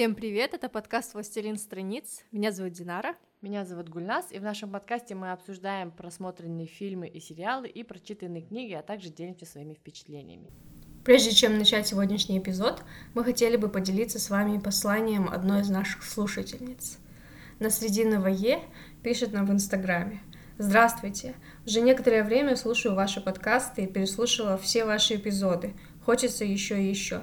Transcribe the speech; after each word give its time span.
Всем 0.00 0.14
привет, 0.14 0.54
это 0.54 0.70
подкаст 0.70 1.12
«Властелин 1.12 1.58
страниц». 1.58 2.22
Меня 2.32 2.52
зовут 2.52 2.72
Динара. 2.72 3.16
Меня 3.42 3.66
зовут 3.66 3.90
Гульнас, 3.90 4.32
и 4.32 4.38
в 4.38 4.42
нашем 4.42 4.70
подкасте 4.70 5.14
мы 5.14 5.30
обсуждаем 5.30 5.90
просмотренные 5.90 6.66
фильмы 6.66 7.06
и 7.06 7.20
сериалы 7.20 7.68
и 7.68 7.82
прочитанные 7.82 8.40
книги, 8.40 8.72
а 8.72 8.80
также 8.80 9.10
делимся 9.10 9.44
своими 9.44 9.74
впечатлениями. 9.74 10.48
Прежде 11.04 11.32
чем 11.32 11.58
начать 11.58 11.86
сегодняшний 11.86 12.38
эпизод, 12.38 12.82
мы 13.12 13.24
хотели 13.24 13.58
бы 13.58 13.68
поделиться 13.68 14.18
с 14.18 14.30
вами 14.30 14.58
посланием 14.58 15.28
одной 15.28 15.60
из 15.60 15.68
наших 15.68 16.02
слушательниц. 16.02 16.96
На 17.58 17.68
срединого 17.68 18.28
Е 18.28 18.60
пишет 19.02 19.34
нам 19.34 19.44
в 19.44 19.52
Инстаграме. 19.52 20.22
Здравствуйте! 20.56 21.34
Уже 21.66 21.82
некоторое 21.82 22.24
время 22.24 22.56
слушаю 22.56 22.94
ваши 22.94 23.20
подкасты 23.20 23.84
и 23.84 23.86
переслушала 23.86 24.56
все 24.56 24.86
ваши 24.86 25.16
эпизоды. 25.16 25.74
Хочется 26.06 26.46
еще 26.46 26.82
и 26.82 26.88
еще. 26.88 27.20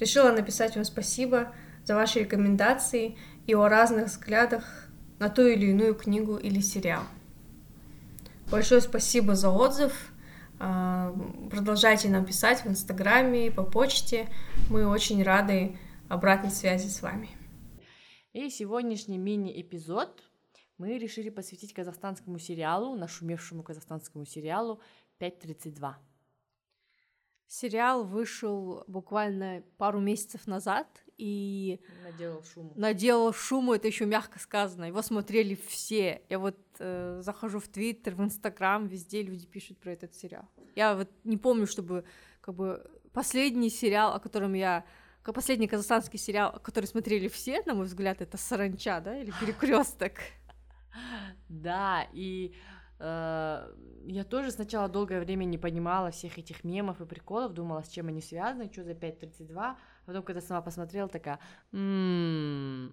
Решила 0.00 0.32
написать 0.32 0.74
вам 0.74 0.84
спасибо 0.84 1.52
за 1.88 1.94
ваши 1.94 2.20
рекомендации 2.20 3.16
и 3.46 3.54
о 3.54 3.66
разных 3.66 4.08
взглядах 4.08 4.90
на 5.18 5.30
ту 5.30 5.46
или 5.46 5.68
иную 5.70 5.94
книгу 5.94 6.36
или 6.36 6.60
сериал. 6.60 7.02
Большое 8.50 8.82
спасибо 8.82 9.34
за 9.34 9.48
отзыв. 9.48 10.12
А, 10.60 11.14
продолжайте 11.50 12.10
нам 12.10 12.26
писать 12.26 12.62
в 12.62 12.68
Инстаграме, 12.68 13.50
по 13.50 13.62
почте. 13.62 14.28
Мы 14.68 14.86
очень 14.86 15.22
рады 15.22 15.78
обратной 16.10 16.50
связи 16.50 16.88
с 16.88 17.00
вами. 17.00 17.30
И 18.34 18.50
сегодняшний 18.50 19.16
мини-эпизод 19.16 20.22
мы 20.76 20.98
решили 20.98 21.30
посвятить 21.30 21.72
казахстанскому 21.72 22.38
сериалу, 22.38 22.96
нашумевшему 22.96 23.62
казахстанскому 23.62 24.26
сериалу 24.26 24.82
5.32. 25.20 25.94
Сериал 27.48 28.04
вышел 28.04 28.84
буквально 28.86 29.62
пару 29.78 30.00
месяцев 30.00 30.46
назад, 30.46 30.86
и 31.18 31.80
наделал 32.04 32.44
шуму. 32.44 32.72
Наделал 32.76 33.32
шуму, 33.32 33.74
это 33.74 33.88
еще 33.88 34.06
мягко 34.06 34.38
сказано. 34.38 34.84
Его 34.84 35.02
смотрели 35.02 35.56
все. 35.66 36.22
Я 36.28 36.38
вот 36.38 36.56
э, 36.78 37.20
захожу 37.22 37.58
в 37.58 37.66
Твиттер, 37.66 38.14
в 38.14 38.22
Инстаграм, 38.22 38.86
везде 38.86 39.22
люди 39.22 39.46
пишут 39.46 39.78
про 39.78 39.92
этот 39.92 40.14
сериал. 40.14 40.48
Я 40.76 40.94
вот 40.94 41.10
не 41.24 41.36
помню, 41.36 41.66
чтобы 41.66 42.04
как 42.40 42.54
бы 42.54 42.88
последний 43.12 43.68
сериал, 43.68 44.14
о 44.14 44.20
котором 44.20 44.54
я 44.54 44.84
последний 45.24 45.68
казахстанский 45.68 46.18
сериал, 46.18 46.58
который 46.62 46.86
смотрели 46.86 47.28
все, 47.28 47.62
на 47.66 47.74
мой 47.74 47.84
взгляд, 47.84 48.22
это 48.22 48.38
Саранча, 48.38 49.00
да, 49.00 49.18
или 49.18 49.32
Перекресток. 49.40 50.14
Да, 51.48 52.06
и 52.12 52.54
я 53.00 54.24
тоже 54.28 54.50
сначала 54.50 54.88
долгое 54.88 55.20
время 55.20 55.44
не 55.44 55.58
понимала 55.58 56.10
всех 56.10 56.38
этих 56.38 56.64
мемов 56.64 57.00
и 57.00 57.06
приколов, 57.06 57.52
думала, 57.52 57.82
с 57.82 57.88
чем 57.88 58.08
они 58.08 58.20
связаны, 58.20 58.72
что 58.72 58.82
за 58.82 58.92
5.32, 58.92 59.76
Потом, 60.08 60.22
когда 60.22 60.40
сама 60.40 60.62
посмотрела, 60.62 61.06
такая, 61.06 61.38
м-м, 61.70 62.92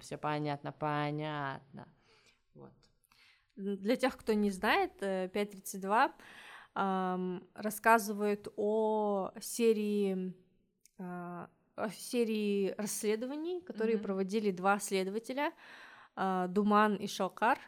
все 0.00 0.16
понятно, 0.16 0.70
понятно. 0.70 1.88
Вот. 2.54 2.72
Для 3.56 3.96
тех, 3.96 4.16
кто 4.16 4.32
не 4.32 4.52
знает, 4.52 4.92
5.32 5.02 6.12
э, 6.76 7.40
рассказывает 7.54 8.46
о 8.56 9.32
серии, 9.40 10.32
э, 10.98 11.46
о 11.74 11.90
серии 11.90 12.76
расследований, 12.78 13.60
которые 13.62 13.96
mm-hmm. 13.96 14.02
проводили 14.02 14.52
два 14.52 14.78
следователя, 14.78 15.52
э, 16.14 16.46
Думан 16.48 16.94
и 16.94 17.08
Шалкар, 17.08 17.58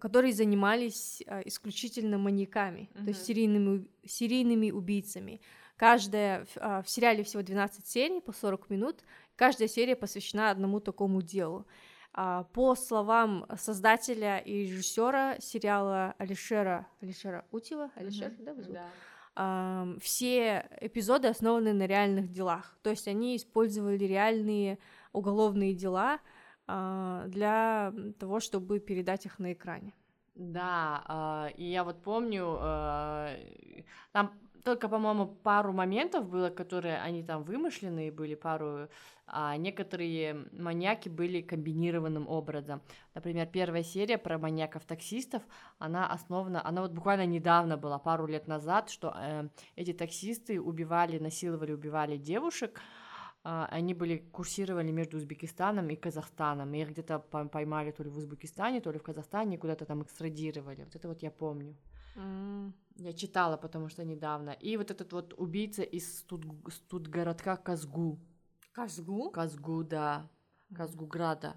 которые 0.00 0.32
занимались 0.32 1.22
исключительно 1.44 2.18
маньяками, 2.18 2.90
mm-hmm. 2.94 3.04
то 3.04 3.08
есть 3.08 3.24
серийными, 3.24 3.86
серийными 4.04 4.70
убийцами. 4.70 5.40
Каждая, 5.76 6.46
а, 6.56 6.82
в 6.82 6.88
сериале 6.88 7.22
всего 7.22 7.42
12 7.42 7.86
серий 7.86 8.20
по 8.20 8.32
40 8.32 8.70
минут, 8.70 9.04
каждая 9.36 9.68
серия 9.68 9.94
посвящена 9.94 10.50
одному 10.50 10.80
такому 10.80 11.20
делу. 11.20 11.66
А, 12.14 12.44
по 12.54 12.74
словам 12.74 13.46
создателя 13.58 14.38
и 14.38 14.64
режиссера 14.64 15.38
сериала 15.38 16.14
Алишера, 16.16 16.86
Алишера 17.02 17.44
Утила, 17.50 17.90
Алишер, 17.94 18.30
mm-hmm. 18.30 18.44
да, 18.44 18.54
вы 18.54 18.62
да. 18.62 18.90
Все 20.00 20.66
эпизоды 20.80 21.28
основаны 21.28 21.74
на 21.74 21.86
реальных 21.86 22.32
делах, 22.32 22.78
то 22.82 22.88
есть 22.88 23.06
они 23.06 23.36
использовали 23.36 24.02
реальные 24.02 24.78
уголовные 25.12 25.74
дела 25.74 26.20
для 26.66 27.92
того, 28.18 28.40
чтобы 28.40 28.80
передать 28.80 29.26
их 29.26 29.38
на 29.38 29.52
экране. 29.52 29.92
Да, 30.34 31.50
и 31.56 31.64
я 31.64 31.84
вот 31.84 32.02
помню, 32.02 32.58
там 34.12 34.32
только, 34.66 34.88
по-моему, 34.88 35.28
пару 35.28 35.72
моментов 35.72 36.28
было, 36.28 36.50
которые 36.50 36.98
они 36.98 37.22
там 37.22 37.44
вымышленные 37.44 38.10
были, 38.10 38.34
пару, 38.34 38.88
а 39.28 39.56
некоторые 39.56 40.44
маньяки 40.52 41.08
были 41.08 41.40
комбинированным 41.40 42.28
образом. 42.28 42.82
Например, 43.14 43.46
первая 43.46 43.84
серия 43.84 44.18
про 44.18 44.38
маньяков-таксистов, 44.38 45.42
она 45.78 46.10
основана, 46.10 46.66
она 46.66 46.82
вот 46.82 46.90
буквально 46.90 47.26
недавно 47.26 47.76
была, 47.76 48.00
пару 48.00 48.26
лет 48.26 48.48
назад, 48.48 48.90
что 48.90 49.14
э, 49.16 49.48
эти 49.76 49.92
таксисты 49.92 50.60
убивали, 50.60 51.20
насиловали, 51.20 51.70
убивали 51.70 52.16
девушек, 52.16 52.80
э, 52.80 53.05
они 53.46 53.94
были, 53.94 54.18
курсировали 54.32 54.90
между 54.90 55.16
Узбекистаном 55.16 55.88
и 55.90 55.96
Казахстаном, 55.96 56.74
и 56.74 56.80
их 56.80 56.90
где-то 56.90 57.18
поймали 57.18 57.92
то 57.92 58.02
ли 58.02 58.10
в 58.10 58.16
Узбекистане, 58.18 58.80
то 58.80 58.90
ли 58.90 58.98
в 58.98 59.02
Казахстане, 59.02 59.58
куда-то 59.58 59.84
там 59.84 60.02
экстрадировали, 60.02 60.84
вот 60.84 60.96
это 60.96 61.08
вот 61.08 61.22
я 61.22 61.30
помню. 61.30 61.76
Mm. 62.16 62.72
Я 62.96 63.12
читала, 63.12 63.56
потому 63.56 63.88
что 63.88 64.04
недавно. 64.04 64.50
И 64.50 64.76
вот 64.76 64.90
этот 64.90 65.12
вот 65.12 65.34
убийца 65.36 65.82
из 65.82 66.22
тут, 66.22 66.44
тут 66.88 67.08
городка 67.08 67.56
Казгу. 67.56 68.18
Казгу? 68.72 69.30
Казгу, 69.30 69.84
да. 69.84 70.28
Казгуграда. 70.74 71.54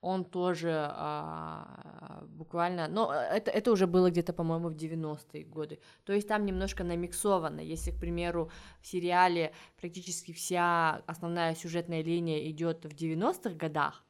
Он 0.00 0.24
тоже 0.24 0.72
а, 0.90 2.24
буквально, 2.28 2.86
но 2.86 3.12
это, 3.12 3.50
это 3.50 3.72
уже 3.72 3.86
было 3.88 4.10
где-то, 4.10 4.32
по-моему, 4.32 4.68
в 4.68 4.76
90-е 4.76 5.44
годы. 5.44 5.80
То 6.04 6.12
есть 6.12 6.28
там 6.28 6.46
немножко 6.46 6.84
намиксовано. 6.84 7.60
Если, 7.60 7.90
к 7.90 7.98
примеру, 7.98 8.50
в 8.80 8.86
сериале 8.86 9.52
практически 9.80 10.32
вся 10.32 11.02
основная 11.06 11.54
сюжетная 11.56 12.02
линия 12.02 12.48
идет 12.48 12.84
в 12.84 12.94
90-х 12.94 13.50
годах, 13.56 14.04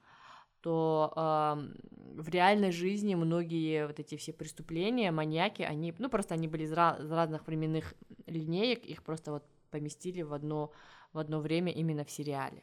то 0.60 1.12
э, 1.16 2.20
в 2.20 2.28
реальной 2.28 2.72
жизни 2.72 3.14
многие 3.14 3.86
вот 3.86 4.00
эти 4.00 4.16
все 4.16 4.32
преступления, 4.32 5.10
маньяки, 5.10 5.62
они, 5.62 5.94
ну, 5.98 6.10
просто 6.10 6.34
они 6.34 6.48
были 6.48 6.64
из, 6.64 6.72
ra- 6.72 7.02
из 7.02 7.10
разных 7.10 7.46
временных 7.46 7.94
линеек, 8.26 8.84
их 8.84 9.02
просто 9.02 9.32
вот 9.32 9.44
поместили 9.70 10.22
в 10.22 10.32
одно, 10.32 10.72
в 11.12 11.18
одно 11.18 11.40
время 11.40 11.72
именно 11.72 12.04
в 12.04 12.10
сериале. 12.10 12.62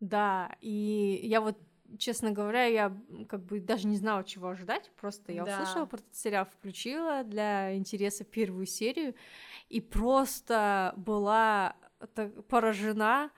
Да, 0.00 0.56
и 0.60 1.20
я 1.24 1.40
вот, 1.40 1.58
честно 1.98 2.30
говоря, 2.30 2.64
я 2.64 2.96
как 3.28 3.44
бы 3.44 3.60
даже 3.60 3.86
не 3.86 3.96
знала, 3.96 4.22
чего 4.24 4.48
ожидать, 4.48 4.90
просто 5.00 5.32
я 5.32 5.44
да. 5.44 5.54
услышала 5.54 5.86
про 5.86 5.98
этот 5.98 6.14
сериал, 6.14 6.46
включила 6.46 7.24
для 7.24 7.76
интереса 7.76 8.24
первую 8.24 8.66
серию, 8.66 9.14
и 9.68 9.80
просто 9.80 10.94
была 10.96 11.76
поражена 12.48 13.30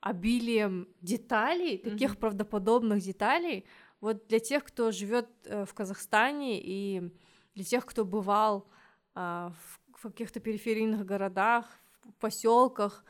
обилием 0.00 0.86
деталей, 1.00 1.78
таких 1.78 2.12
mm-hmm. 2.12 2.18
правдоподобных 2.18 3.00
деталей. 3.00 3.64
Вот 4.00 4.26
для 4.26 4.38
тех, 4.38 4.62
кто 4.62 4.90
живет 4.90 5.30
э, 5.44 5.64
в 5.64 5.72
Казахстане 5.72 6.60
и 6.62 7.10
для 7.54 7.64
тех, 7.64 7.86
кто 7.86 8.04
бывал 8.04 8.68
э, 9.14 9.50
в, 9.94 10.02
каких-то 10.02 10.40
периферийных 10.40 11.06
городах, 11.06 11.66
в 12.02 12.12
поселках, 12.20 13.02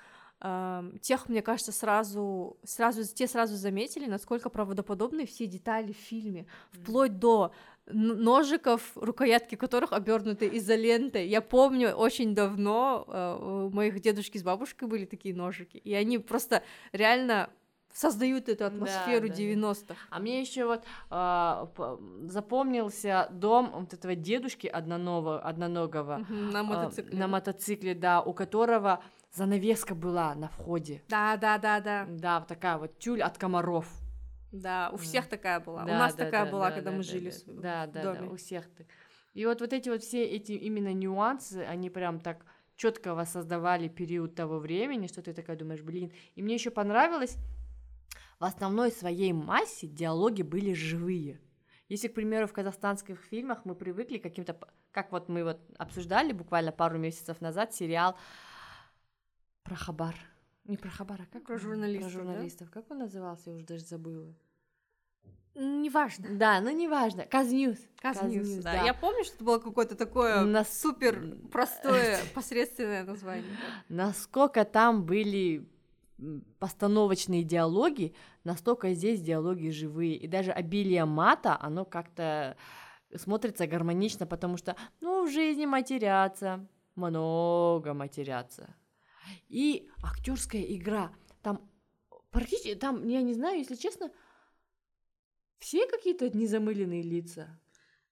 тех, 1.00 1.28
мне 1.28 1.41
кажется, 1.41 1.72
сразу, 1.72 2.59
сразу, 2.65 3.03
те 3.15 3.27
сразу 3.27 3.56
заметили, 3.56 4.06
насколько 4.06 4.50
правдоподобны 4.50 5.25
все 5.27 5.47
детали 5.47 5.93
в 5.93 5.97
фильме, 5.97 6.47
вплоть 6.72 7.19
до 7.19 7.53
ножиков, 7.87 8.93
рукоятки 8.94 9.54
которых 9.56 9.92
обернуты 9.92 10.48
изолентой. 10.59 11.28
Я 11.28 11.41
помню, 11.41 11.92
очень 11.92 12.34
давно 12.34 13.04
э, 13.07 13.66
у 13.66 13.71
моих 13.71 14.01
дедушки 14.01 14.39
с 14.39 14.42
бабушкой 14.42 14.89
были 14.89 15.04
такие 15.04 15.34
ножики, 15.34 15.77
и 15.77 15.95
они 15.95 16.19
просто 16.19 16.63
реально 16.92 17.51
создают 17.92 18.48
эту 18.48 18.65
атмосферу 18.65 19.28
да, 19.28 19.34
90-х. 19.34 19.95
А 20.10 20.19
мне 20.19 20.41
еще 20.41 20.66
вот 20.66 20.83
э, 21.10 21.66
запомнился 22.27 23.28
дом 23.30 23.71
вот 23.72 23.92
этого 23.95 24.15
дедушки 24.15 24.66
одноногого, 24.66 25.41
одноногого 25.41 26.27
на 26.28 26.63
мотоцикле. 26.63 27.13
Э, 27.13 27.21
на 27.21 27.28
мотоцикле, 27.28 27.95
да, 27.95 28.21
у 28.21 28.33
которого 28.33 29.03
занавеска 29.34 29.95
была 29.95 30.34
на 30.34 30.48
входе. 30.48 31.03
Да, 31.09 31.36
да, 31.36 31.59
да, 31.59 31.81
да. 31.81 32.07
Да, 32.09 32.41
такая 32.41 32.78
вот 32.78 32.98
тюль 32.98 33.22
от 33.22 33.36
комаров. 33.36 33.86
Да, 34.53 34.91
у 34.92 34.97
всех 34.97 35.28
такая 35.28 35.60
была. 35.60 35.84
Да, 35.84 35.92
у 35.92 35.98
нас 35.98 36.15
да, 36.15 36.27
такая 36.27 36.45
да, 36.45 36.51
была, 36.51 36.69
да, 36.69 36.75
когда 36.77 36.91
да, 36.91 36.97
мы 36.97 37.03
да, 37.03 37.10
жили 37.10 37.31
да, 37.31 37.53
в 37.53 37.60
да, 37.60 37.86
да, 37.86 38.03
доме. 38.03 38.28
Да, 38.28 38.33
у 38.33 38.36
всех 38.36 38.69
так. 38.75 38.86
И 39.34 39.45
вот 39.47 39.60
вот 39.60 39.72
эти 39.72 39.89
вот 39.89 40.03
все 40.03 40.25
эти 40.25 40.53
именно 40.53 40.92
нюансы, 40.92 41.65
они 41.69 41.91
прям 41.91 42.21
так 42.21 42.47
четко 42.77 43.15
воссоздавали 43.15 43.89
период 43.89 44.36
того 44.36 44.59
времени, 44.59 45.09
что 45.09 45.22
ты 45.22 45.33
такая 45.33 45.57
думаешь, 45.57 45.83
блин. 45.83 46.13
И 46.36 46.42
мне 46.42 46.54
еще 46.54 46.71
понравилось, 46.71 47.36
в 48.39 48.45
основной 48.45 48.92
своей 48.92 49.33
массе 49.33 49.89
диалоги 49.89 50.42
были 50.42 50.72
живые. 50.72 51.41
Если, 51.89 52.09
к 52.09 52.15
примеру, 52.15 52.47
в 52.47 52.53
казахстанских 52.53 53.21
фильмах 53.21 53.65
мы 53.65 53.75
привыкли 53.75 54.19
каким-то, 54.19 54.57
как 54.91 55.13
вот 55.13 55.28
мы 55.28 55.45
вот 55.45 55.60
обсуждали 55.78 56.33
буквально 56.33 56.72
пару 56.72 56.98
месяцев 56.98 57.41
назад 57.41 57.75
сериал 57.75 58.16
про 59.65 59.75
Хабар, 59.77 60.15
Не 60.65 60.77
про 60.77 60.91
Хабара, 60.91 61.27
как 61.33 61.45
про 61.45 61.59
журналистов. 61.59 62.13
Про 62.13 62.21
журналистов. 62.21 62.69
Да? 62.69 62.81
Как 62.81 62.91
он 62.91 62.99
назывался, 62.99 63.51
я 63.51 63.57
уже 63.57 63.65
даже 63.65 63.84
забыла. 63.84 64.33
Неважно. 65.55 66.28
Да, 66.37 66.61
ну 66.61 66.71
неважно. 66.71 67.27
Казньюз. 67.27 67.78
Казньюз, 68.01 68.49
да. 68.57 68.72
да. 68.72 68.83
Я 68.83 68.93
помню, 68.93 69.25
что 69.25 69.37
это 69.37 69.45
было 69.45 69.59
какое-то 69.59 69.95
такое 69.95 70.43
На... 70.45 70.65
супер 70.65 71.37
простое, 71.51 72.19
посредственное 72.34 73.05
название. 73.05 73.57
Насколько 73.89 74.65
там 74.65 75.05
были 75.05 75.69
постановочные 76.59 77.45
диалоги, 77.45 78.15
настолько 78.43 78.93
здесь 78.95 79.21
диалоги 79.21 79.69
живые. 79.69 80.17
И 80.17 80.27
даже 80.27 80.51
обилие 80.51 81.05
мата, 81.05 81.57
оно 81.60 81.84
как-то 81.84 82.57
смотрится 83.15 83.67
гармонично, 83.67 84.27
потому 84.27 84.57
что, 84.57 84.77
ну, 85.01 85.25
в 85.27 85.31
жизни 85.31 85.67
матерятся, 85.67 86.67
много 86.97 87.95
матерятся. 87.95 88.75
И 89.48 89.88
актерская 90.03 90.62
игра, 90.62 91.12
там 91.42 91.68
практически, 92.30 92.74
там, 92.74 93.06
я 93.09 93.22
не 93.22 93.34
знаю, 93.34 93.59
если 93.59 93.74
честно, 93.76 94.10
все 95.59 95.86
какие-то 95.86 96.28
незамыленные 96.36 97.03
лица. 97.03 97.60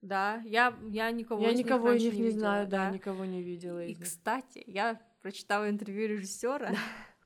Да, 0.00 0.42
я, 0.44 0.76
я 0.88 1.10
никого 1.12 1.42
я 1.42 1.52
из 1.52 1.58
никого 1.58 1.92
них 1.92 2.02
них 2.02 2.14
не, 2.14 2.20
не 2.20 2.30
знаю, 2.30 2.66
да, 2.66 2.86
да, 2.86 2.90
никого 2.90 3.24
не 3.24 3.42
видела. 3.42 3.84
И, 3.84 3.94
кстати, 3.94 4.64
я 4.66 5.00
прочитала 5.22 5.70
интервью 5.70 6.08
режиссера 6.08 6.74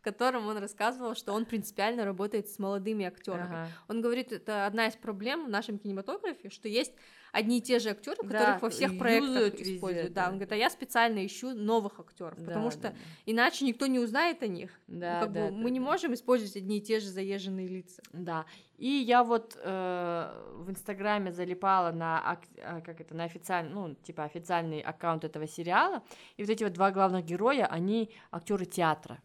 котором 0.07 0.47
он 0.47 0.59
рассказывал, 0.59 1.17
что 1.17 1.33
он 1.33 1.47
принципиально 1.47 2.05
работает 2.05 2.49
с 2.49 2.61
молодыми 2.61 3.05
актерами. 3.05 3.57
Ага. 3.57 3.69
Он 3.89 4.01
говорит, 4.01 4.31
это 4.31 4.65
одна 4.65 4.87
из 4.87 4.95
проблем 4.95 5.47
в 5.47 5.49
нашем 5.49 5.79
кинематографе, 5.79 6.49
что 6.49 6.69
есть 6.69 6.93
одни 7.33 7.59
и 7.59 7.61
те 7.61 7.81
же 7.81 7.91
актеры, 7.91 8.19
да, 8.23 8.39
которых 8.39 8.63
во 8.63 8.71
всех 8.71 8.99
проектах 8.99 9.59
везде, 9.59 9.77
используют. 9.77 10.13
Да. 10.13 10.23
да, 10.23 10.29
он 10.29 10.35
говорит, 10.35 10.53
а 10.53 10.57
я 10.57 10.71
специально 10.71 11.27
ищу 11.27 11.55
новых 11.55 11.99
актеров, 11.99 12.39
да, 12.39 12.47
потому 12.47 12.71
что 12.71 12.83
да, 12.83 12.91
да. 12.91 12.97
иначе 13.27 13.65
никто 13.65 13.87
не 13.87 13.99
узнает 13.99 14.45
о 14.45 14.47
них. 14.47 14.71
Да, 14.87 15.15
ну, 15.15 15.27
как 15.27 15.33
да, 15.33 15.45
бы, 15.45 15.51
да, 15.51 15.57
мы 15.57 15.65
да. 15.65 15.71
не 15.71 15.81
можем 15.81 16.15
использовать 16.15 16.57
одни 16.57 16.79
и 16.79 16.81
те 16.81 17.01
же 17.01 17.09
заезженные 17.09 17.67
лица. 17.67 18.01
Да. 18.13 18.47
И 18.79 18.89
я 18.89 19.25
вот 19.25 19.59
э, 19.61 20.53
в 20.55 20.71
Инстаграме 20.71 21.33
залипала 21.33 21.91
на 21.91 22.39
э, 22.55 22.81
как 22.83 23.01
это 23.01 23.15
на 23.15 23.25
официальный, 23.25 23.73
ну 23.73 23.95
типа 23.97 24.23
официальный 24.23 24.81
аккаунт 24.81 25.25
этого 25.25 25.49
сериала, 25.49 26.05
и 26.37 26.43
вот 26.45 26.51
эти 26.51 26.63
вот 26.63 26.75
два 26.75 26.93
главных 26.93 27.25
героя, 27.25 27.67
они 27.67 28.15
актеры 28.31 28.67
театра. 28.67 29.21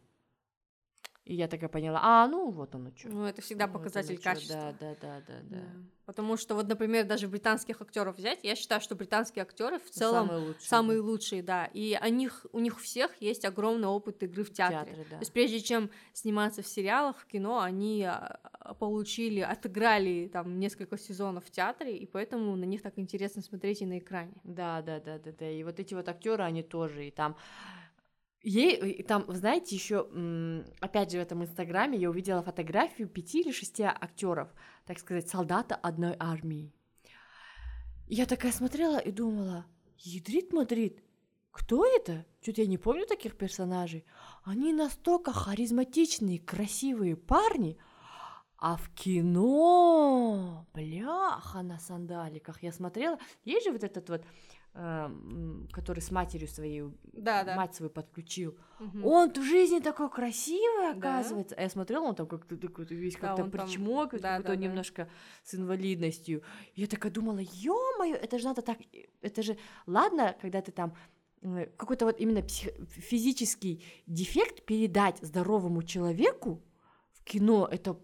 И 1.32 1.36
я 1.36 1.48
такая 1.48 1.70
поняла, 1.70 2.02
а, 2.04 2.28
ну 2.28 2.52
вот 2.52 2.76
оно 2.76 2.92
что. 2.94 3.08
Ну, 3.08 3.24
это 3.24 3.42
всегда 3.42 3.66
показатель 3.66 4.16
вот 4.16 4.24
качества. 4.24 4.76
Да, 4.78 4.90
да, 4.92 4.96
да, 5.02 5.22
да, 5.26 5.34
да. 5.44 5.64
Потому 6.06 6.36
что 6.36 6.56
вот, 6.56 6.68
например, 6.68 7.06
даже 7.06 7.30
британских 7.30 7.82
актеров 7.82 8.18
взять, 8.18 8.40
я 8.44 8.54
считаю, 8.54 8.82
что 8.82 8.96
британские 8.96 9.44
актеры 9.44 9.80
в 9.80 9.90
целом 9.92 10.28
самые 10.28 10.46
лучшие, 10.46 10.68
самые 10.68 11.00
да. 11.00 11.06
лучшие, 11.06 11.42
да. 11.42 11.66
И 11.74 11.98
у 12.04 12.08
них, 12.10 12.46
у 12.52 12.60
них 12.60 12.82
всех 12.82 13.12
есть 13.22 13.46
огромный 13.46 13.88
опыт 13.88 14.22
игры 14.24 14.44
в 14.44 14.52
театре. 14.52 14.80
Театре 14.80 15.06
да. 15.10 15.16
То 15.16 15.22
есть 15.22 15.32
прежде 15.32 15.62
чем 15.62 15.90
сниматься 16.12 16.64
в 16.64 16.68
сериалах, 16.68 17.18
в 17.18 17.26
кино, 17.28 17.62
они 17.62 18.04
а, 18.04 18.74
получили, 18.78 19.40
отыграли 19.40 20.30
там 20.34 20.60
несколько 20.60 20.98
сезонов 20.98 21.46
в 21.46 21.52
театре, 21.52 21.96
и 21.96 22.06
поэтому 22.06 22.58
на 22.58 22.66
них 22.66 22.82
так 22.82 23.00
интересно 23.00 23.42
смотреть 23.42 23.82
и 23.82 23.86
на 23.86 24.00
экране. 24.00 24.34
Да, 24.44 24.82
да, 24.82 25.00
да, 25.00 25.18
да, 25.18 25.32
да. 25.32 25.50
И 25.50 25.64
вот 25.64 25.80
эти 25.80 25.94
вот 25.94 26.10
актеры, 26.10 26.44
они 26.44 26.62
тоже, 26.62 27.08
и 27.08 27.12
там 27.12 27.38
Ей, 28.44 29.04
там, 29.04 29.26
знаете, 29.28 29.76
еще, 29.76 30.10
опять 30.80 31.12
же, 31.12 31.20
в 31.20 31.22
этом 31.22 31.44
инстаграме 31.44 31.98
я 31.98 32.10
увидела 32.10 32.42
фотографию 32.42 33.08
пяти 33.08 33.42
или 33.42 33.52
шести 33.52 33.84
актеров, 33.84 34.50
так 34.86 34.98
сказать, 35.00 35.30
солдата 35.30 35.76
одной 35.76 36.16
армии. 36.20 36.74
Я 38.08 38.26
такая 38.26 38.52
смотрела 38.52 38.98
и 38.98 39.12
думала, 39.12 39.66
ядрит 39.98 40.54
Мадрид, 40.54 41.04
кто 41.52 41.86
это? 41.86 42.26
Чуть 42.42 42.58
я 42.58 42.66
не 42.66 42.78
помню 42.78 43.06
таких 43.06 43.38
персонажей. 43.38 44.06
Они 44.44 44.74
настолько 44.74 45.32
харизматичные, 45.32 46.40
красивые 46.40 47.16
парни, 47.16 47.78
а 48.58 48.76
в 48.78 48.90
кино, 48.94 50.66
бляха, 50.74 51.62
на 51.62 51.78
сандаликах 51.78 52.64
я 52.64 52.72
смотрела. 52.72 53.20
Есть 53.44 53.66
же 53.66 53.72
вот 53.72 53.84
этот 53.84 54.10
вот 54.10 54.24
который 54.74 56.00
с 56.00 56.12
матерью 56.12 56.48
своей, 56.48 56.84
да, 57.12 57.44
да. 57.44 57.56
мать 57.58 57.76
свою 57.76 57.90
подключил. 57.90 58.58
Угу. 58.80 59.08
Он 59.10 59.32
в 59.34 59.44
жизни 59.44 59.80
такой 59.80 60.10
красивый, 60.10 60.92
оказывается. 60.92 61.56
Да. 61.56 61.62
А 61.62 61.64
я 61.64 61.70
смотрела, 61.70 62.06
он 62.06 62.16
там 62.16 62.26
как-то 62.26 62.56
такой 62.56 62.86
весь 62.86 63.16
да, 63.16 63.36
как-то 63.36 63.44
причмок, 63.46 64.12
там... 64.12 64.22
да, 64.22 64.38
как-то 64.38 64.56
да, 64.56 64.56
немножко 64.56 65.06
да. 65.06 65.12
с 65.44 65.56
инвалидностью. 65.56 66.42
я 66.76 66.88
такая 66.88 67.12
думала, 67.12 67.40
ё-моё, 67.40 68.16
это 68.16 68.40
же 68.40 68.46
надо 68.46 68.62
так, 68.62 68.78
это 69.22 69.44
же, 69.44 69.58
ладно, 69.88 70.38
когда 70.42 70.62
ты 70.62 70.72
там 70.72 70.96
э, 71.42 71.66
какой-то 71.76 72.06
вот 72.06 72.18
именно 72.22 72.42
псих... 72.42 72.72
физический 72.92 73.84
дефект 74.08 74.66
передать 74.66 75.18
здоровому 75.22 75.84
человеку 75.84 76.64
в 77.12 77.26
кино, 77.26 77.68
это 77.70 78.00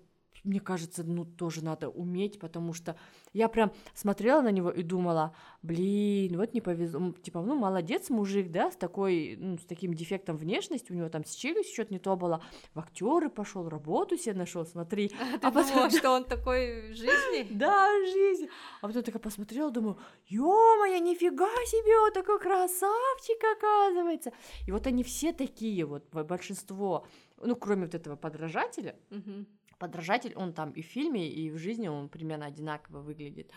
мне 0.47 0.59
кажется, 0.59 1.03
ну, 1.03 1.25
тоже 1.25 1.63
надо 1.63 1.89
уметь, 1.89 2.39
потому 2.39 2.73
что 2.73 2.95
я 3.33 3.49
прям 3.49 3.71
смотрела 3.93 4.41
на 4.41 4.51
него 4.51 4.71
и 4.71 4.81
думала, 4.81 5.35
блин, 5.61 6.37
вот 6.37 6.53
не 6.53 6.61
повезло, 6.61 7.11
типа, 7.11 7.41
ну, 7.41 7.55
молодец 7.55 8.09
мужик, 8.09 8.49
да, 8.49 8.71
с 8.71 8.75
такой, 8.75 9.35
ну, 9.37 9.57
с 9.57 9.65
таким 9.65 9.93
дефектом 9.93 10.37
внешности, 10.37 10.91
у 10.91 10.95
него 10.95 11.09
там 11.09 11.25
с 11.25 11.35
челюстью 11.35 11.73
что-то 11.73 11.93
не 11.93 11.99
то 11.99 12.15
было, 12.15 12.41
в 12.73 12.79
актеры 12.79 13.29
пошел, 13.29 13.67
работу 13.67 14.17
себе 14.17 14.35
нашел, 14.35 14.65
смотри. 14.65 15.11
А, 15.19 15.37
ты 15.37 15.47
а 15.47 15.51
потом... 15.51 15.71
думала, 15.71 15.89
что 15.89 16.11
он 16.11 16.23
такой 16.23 16.91
в 16.91 16.95
жизни? 16.95 17.47
Да, 17.57 17.89
в 17.89 18.11
жизни. 18.11 18.49
А 18.81 18.87
потом 18.87 19.03
такая 19.03 19.21
посмотрела, 19.21 19.71
думаю, 19.71 19.97
ё-моё, 20.27 20.99
нифига 20.99 21.49
себе, 21.65 21.99
он 21.99 22.13
такой 22.13 22.39
красавчик, 22.39 23.37
оказывается. 23.57 24.31
И 24.65 24.71
вот 24.71 24.87
они 24.87 25.03
все 25.03 25.33
такие 25.33 25.85
вот, 25.85 26.05
большинство, 26.11 27.05
ну, 27.41 27.55
кроме 27.55 27.85
вот 27.85 27.95
этого 27.95 28.15
подражателя, 28.15 28.95
угу 29.11 29.45
подражатель, 29.77 30.33
он 30.35 30.53
там 30.53 30.71
и 30.71 30.81
в 30.81 30.85
фильме, 30.85 31.29
и 31.29 31.49
в 31.51 31.57
жизни 31.57 31.87
он 31.87 32.09
примерно 32.09 32.45
одинаково 32.45 32.99
выглядит. 32.99 33.51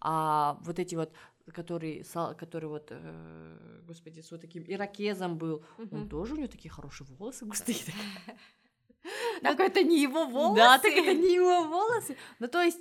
А 0.00 0.58
вот 0.62 0.78
эти 0.78 0.94
вот, 0.94 1.12
который, 1.52 2.04
который 2.36 2.68
вот, 2.68 2.88
э, 2.90 3.80
господи, 3.86 4.20
с 4.20 4.30
вот 4.30 4.40
таким 4.40 4.64
иракезом 4.66 5.38
был, 5.38 5.64
угу. 5.78 5.96
он 5.96 6.08
тоже, 6.08 6.34
у 6.34 6.36
него 6.36 6.48
такие 6.48 6.70
хорошие 6.70 7.06
волосы 7.06 7.44
густые. 7.44 7.78
Так 9.42 9.58
это 9.58 9.82
не 9.82 10.00
его 10.00 10.26
волосы? 10.26 10.56
Да, 10.56 10.78
так 10.78 10.92
это 10.92 11.12
не 11.12 11.34
его 11.34 11.64
волосы. 11.64 12.16
Ну, 12.38 12.46
то 12.46 12.62
есть, 12.62 12.78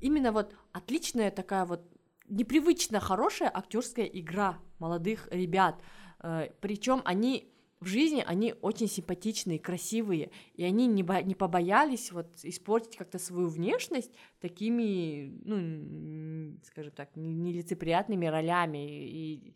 именно 0.00 0.32
вот 0.32 0.52
отличная 0.72 1.30
такая 1.30 1.64
вот 1.64 1.82
непривычно 2.28 2.98
хорошая 2.98 3.50
актерская 3.54 4.06
игра 4.06 4.58
молодых 4.80 5.28
ребят. 5.30 5.80
Э, 6.20 6.48
Причем 6.60 7.02
они 7.04 7.55
в 7.80 7.86
жизни 7.86 8.24
они 8.26 8.54
очень 8.62 8.88
симпатичные, 8.88 9.58
красивые, 9.58 10.30
и 10.54 10.64
они 10.64 10.86
не, 10.86 11.02
бо- 11.02 11.22
не 11.22 11.34
побоялись 11.34 12.10
вот 12.10 12.28
испортить 12.42 12.96
как-то 12.96 13.18
свою 13.18 13.48
внешность 13.48 14.12
такими, 14.40 15.38
ну, 15.44 16.58
скажем 16.64 16.92
так, 16.92 17.14
нелицеприятными 17.16 18.26
ролями 18.26 19.08
и 19.08 19.54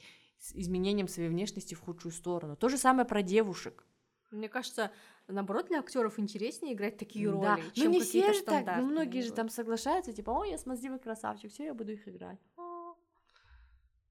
изменением 0.55 1.09
своей 1.09 1.29
внешности 1.29 1.75
в 1.75 1.81
худшую 1.81 2.13
сторону. 2.13 2.57
То 2.57 2.69
же 2.69 2.77
самое 2.79 3.07
про 3.07 3.23
девушек. 3.23 3.87
Мне 4.31 4.49
кажется, 4.49 4.93
наоборот, 5.27 5.69
для 5.69 5.81
актеров 5.81 6.19
интереснее 6.19 6.75
играть 6.75 6.99
такие 6.99 7.29
роли, 7.31 7.43
да. 7.43 7.59
чем 7.73 7.87
ну, 7.87 7.99
не 7.99 8.01
все 8.01 8.33
же 8.33 8.43
так, 8.43 8.65
ну, 8.79 8.87
многие 8.87 9.23
же 9.23 9.33
там 9.33 9.49
соглашаются, 9.49 10.13
типа, 10.13 10.31
о, 10.31 10.45
я 10.45 10.57
смазливый 10.57 10.99
красавчик, 10.99 11.51
все, 11.51 11.65
я 11.65 11.75
буду 11.75 11.93
их 11.93 12.07
играть. 12.07 12.39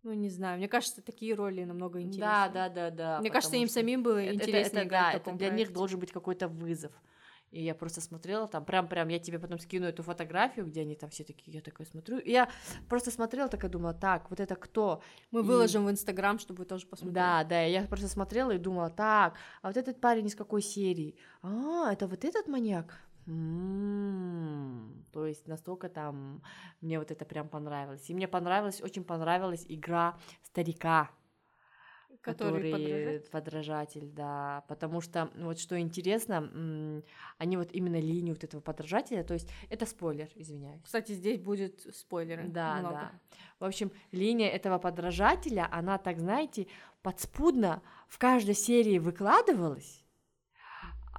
Ну, 0.04 0.14
не 0.14 0.30
знаю, 0.30 0.58
мне 0.58 0.68
кажется, 0.68 1.02
такие 1.02 1.36
роли 1.36 1.64
намного 1.66 2.02
интереснее. 2.02 2.30
Да, 2.30 2.50
да, 2.50 2.70
да, 2.70 2.90
да. 2.90 3.20
Мне 3.20 3.30
кажется, 3.30 3.58
им 3.58 3.68
самим 3.68 4.02
было 4.02 4.18
это, 4.18 4.34
интереснее 4.36 4.84
это, 4.84 4.92
да, 4.92 5.12
это 5.12 5.32
для 5.32 5.50
проекте. 5.50 5.58
них 5.58 5.74
должен 5.74 6.00
быть 6.00 6.12
какой-то 6.12 6.48
вызов. 6.48 6.92
И 7.52 7.64
я 7.64 7.74
просто 7.74 8.00
смотрела 8.00 8.48
там, 8.48 8.64
прям-прям, 8.64 9.08
я 9.08 9.20
тебе 9.20 9.40
потом 9.40 9.60
скину 9.60 9.88
эту 9.88 10.04
фотографию, 10.04 10.68
где 10.68 10.82
они 10.82 10.96
там 10.96 11.10
все 11.10 11.24
такие, 11.24 11.56
я 11.56 11.62
такая 11.62 11.88
смотрю. 11.88 12.20
И 12.20 12.32
я 12.32 12.48
просто 12.88 13.12
смотрела, 13.12 13.50
такая 13.50 13.72
думала, 13.72 13.94
так, 13.94 14.30
вот 14.30 14.40
это 14.40 14.56
кто? 14.56 15.02
Мы 15.32 15.40
и... 15.40 15.44
выложим 15.44 15.86
в 15.86 15.92
Инстаграм, 15.92 16.38
чтобы 16.38 16.60
вы 16.60 16.66
тоже 16.66 16.86
посмотрели. 16.86 17.16
Да, 17.16 17.44
да, 17.44 17.62
я 17.62 17.82
просто 17.84 18.08
смотрела 18.08 18.52
и 18.52 18.60
думала, 18.60 18.90
так, 18.90 19.36
а 19.62 19.68
вот 19.68 19.78
этот 19.78 20.00
парень 20.00 20.28
из 20.28 20.36
какой 20.36 20.62
серии? 20.62 21.16
А, 21.42 21.92
это 21.92 22.08
вот 22.08 22.24
этот 22.24 22.48
маньяк? 22.48 23.00
М-м-м. 23.30 25.06
То 25.12 25.26
есть 25.26 25.48
настолько 25.48 25.90
там 25.90 26.42
мне 26.82 27.00
вот 27.00 27.12
это 27.12 27.26
прям 27.26 27.48
понравилось. 27.48 28.10
И 28.10 28.14
мне 28.14 28.28
понравилась, 28.28 28.82
очень 28.82 29.04
понравилась 29.04 29.66
игра 29.68 30.18
старика, 30.44 31.12
который, 32.22 32.72
который 32.72 33.20
подражатель. 33.20 33.30
подражатель, 33.32 34.10
да, 34.12 34.66
потому 34.68 35.02
что 35.02 35.30
вот 35.38 35.60
что 35.60 35.80
интересно, 35.80 37.04
они 37.38 37.58
вот 37.58 37.72
именно 37.72 38.00
линию 38.00 38.36
вот 38.36 38.44
этого 38.44 38.62
подражателя, 38.62 39.24
то 39.24 39.34
есть 39.34 39.50
это 39.70 39.86
спойлер, 39.86 40.30
извиняюсь. 40.36 40.82
Кстати, 40.84 41.14
здесь 41.14 41.40
будет 41.40 41.82
спойлеры. 41.96 42.48
Да, 42.48 42.80
много. 42.80 42.96
да. 42.96 43.12
В 43.60 43.66
общем, 43.66 43.92
линия 44.12 44.50
этого 44.50 44.80
подражателя, 44.80 45.68
она 45.72 45.98
так, 45.98 46.20
знаете, 46.20 46.68
подспудно 47.02 47.82
в 48.08 48.18
каждой 48.18 48.56
серии 48.56 49.00
выкладывалась, 49.00 49.99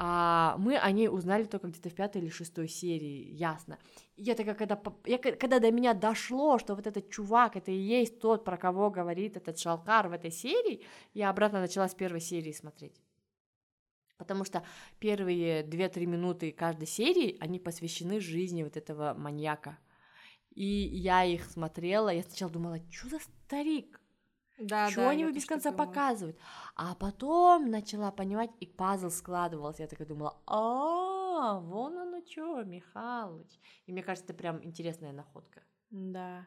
а 0.02 0.56
мы 0.56 0.78
о 0.78 0.90
ней 0.92 1.08
узнали 1.10 1.44
только 1.44 1.66
где-то 1.68 1.90
в 1.90 1.94
пятой 1.94 2.22
или 2.22 2.30
шестой 2.30 2.68
серии, 2.68 3.34
ясно. 3.34 3.78
Я 4.16 4.34
такая, 4.34 4.54
когда, 4.54 4.80
я, 5.04 5.18
когда 5.18 5.58
до 5.58 5.70
меня 5.70 5.92
дошло, 5.92 6.58
что 6.58 6.74
вот 6.74 6.86
этот 6.86 7.10
чувак, 7.10 7.56
это 7.56 7.70
и 7.70 7.76
есть 7.76 8.18
тот, 8.18 8.42
про 8.42 8.56
кого 8.56 8.88
говорит 8.88 9.36
этот 9.36 9.58
Шалкар 9.58 10.08
в 10.08 10.12
этой 10.12 10.30
серии, 10.30 10.82
я 11.12 11.28
обратно 11.28 11.60
начала 11.60 11.86
с 11.86 11.94
первой 11.94 12.22
серии 12.22 12.52
смотреть. 12.52 12.98
Потому 14.16 14.46
что 14.46 14.64
первые 15.00 15.64
2-3 15.64 16.06
минуты 16.06 16.50
каждой 16.50 16.86
серии, 16.86 17.36
они 17.38 17.58
посвящены 17.58 18.20
жизни 18.20 18.62
вот 18.62 18.78
этого 18.78 19.12
маньяка. 19.12 19.78
И 20.54 20.64
я 20.64 21.26
их 21.26 21.44
смотрела, 21.44 22.08
я 22.08 22.22
сначала 22.22 22.50
думала, 22.50 22.78
что 22.90 23.10
за 23.10 23.18
старик? 23.18 24.00
Да, 24.60 24.90
что 24.90 25.00
да, 25.00 25.10
они 25.10 25.22
его 25.22 25.32
без 25.32 25.46
конца 25.46 25.72
показывают? 25.72 26.38
А 26.76 26.94
потом 26.94 27.70
начала 27.70 28.10
понимать, 28.10 28.50
и 28.60 28.66
пазл 28.66 29.08
складывался. 29.08 29.82
Я 29.82 29.88
такая 29.88 30.06
думала, 30.06 30.36
а, 30.46 31.58
вон 31.60 31.98
оно 31.98 32.20
что, 32.26 32.62
Михалыч. 32.62 33.58
И 33.86 33.92
мне 33.92 34.02
кажется, 34.02 34.26
это 34.26 34.34
прям 34.34 34.62
интересная 34.64 35.12
находка. 35.12 35.62
Да. 35.90 36.46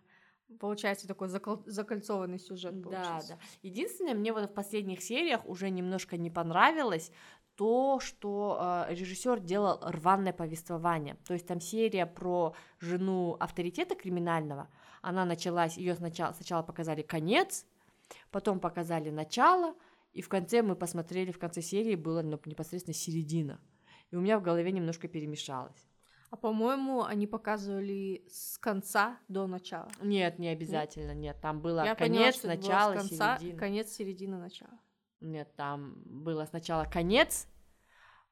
Получается 0.59 1.07
такой 1.07 1.29
закол- 1.29 1.63
закольцованный 1.65 2.37
сюжет. 2.37 2.83
Получился. 2.83 3.29
Да, 3.29 3.35
да. 3.35 3.39
Единственное, 3.63 4.13
мне 4.13 4.31
вот 4.31 4.49
в 4.49 4.53
последних 4.53 5.01
сериях 5.01 5.41
уже 5.45 5.69
немножко 5.69 6.17
не 6.17 6.29
понравилось 6.29 7.11
то, 7.55 7.99
что 7.99 8.85
э, 8.87 8.93
режиссер 8.93 9.39
делал 9.39 9.79
рваное 9.81 10.33
повествование. 10.33 11.17
То 11.27 11.33
есть 11.33 11.47
там 11.47 11.59
серия 11.59 12.05
про 12.05 12.55
жену 12.79 13.35
авторитета 13.39 13.95
криминального. 13.95 14.69
Она 15.01 15.25
началась, 15.25 15.77
ее 15.77 15.95
сначала, 15.95 16.33
сначала 16.33 16.63
показали 16.63 17.01
конец, 17.01 17.65
потом 18.31 18.59
показали 18.59 19.09
начало, 19.09 19.75
и 20.11 20.21
в 20.21 20.29
конце 20.29 20.61
мы 20.61 20.75
посмотрели, 20.75 21.31
в 21.31 21.39
конце 21.39 21.61
серии 21.61 21.95
было 21.95 22.21
ну, 22.21 22.39
непосредственно 22.45 22.93
середина. 22.93 23.59
И 24.11 24.15
у 24.15 24.21
меня 24.21 24.37
в 24.37 24.43
голове 24.43 24.71
немножко 24.71 25.07
перемешалось. 25.07 25.87
А 26.29 26.35
по-моему, 26.35 27.03
они 27.03 27.27
показывали 27.27 28.25
с 28.27 28.57
конца 28.57 29.19
до 29.27 29.45
начала. 29.45 29.89
Нет, 30.01 30.39
не 30.39 30.47
обязательно, 30.47 31.11
нет. 31.13 31.35
нет. 31.35 31.41
Там 31.41 31.61
было 31.61 31.85
Я 31.85 31.95
конец, 31.95 32.39
поняла, 32.39 32.55
начало, 32.55 32.91
было 32.93 32.99
с 32.99 33.09
конца, 33.09 33.37
середина. 33.37 33.59
Конец, 33.59 33.89
середина, 33.91 34.39
начало. 34.39 34.79
Нет, 35.19 35.55
там 35.55 36.01
было 36.05 36.45
сначала 36.45 36.85
конец, 36.85 37.47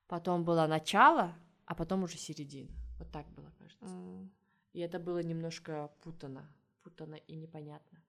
потом 0.07 0.43
было 0.43 0.67
начало, 0.67 1.35
а 1.65 1.75
потом 1.75 2.03
уже 2.03 2.17
середина. 2.17 2.71
Вот 2.97 3.11
так 3.11 3.27
было, 3.33 3.51
кажется. 3.57 3.85
Mm. 3.85 4.29
И 4.73 4.79
это 4.79 5.00
было 5.00 5.19
немножко 5.23 5.91
путано, 6.01 6.50
путано 6.83 7.15
и 7.15 7.35
непонятно. 7.35 8.03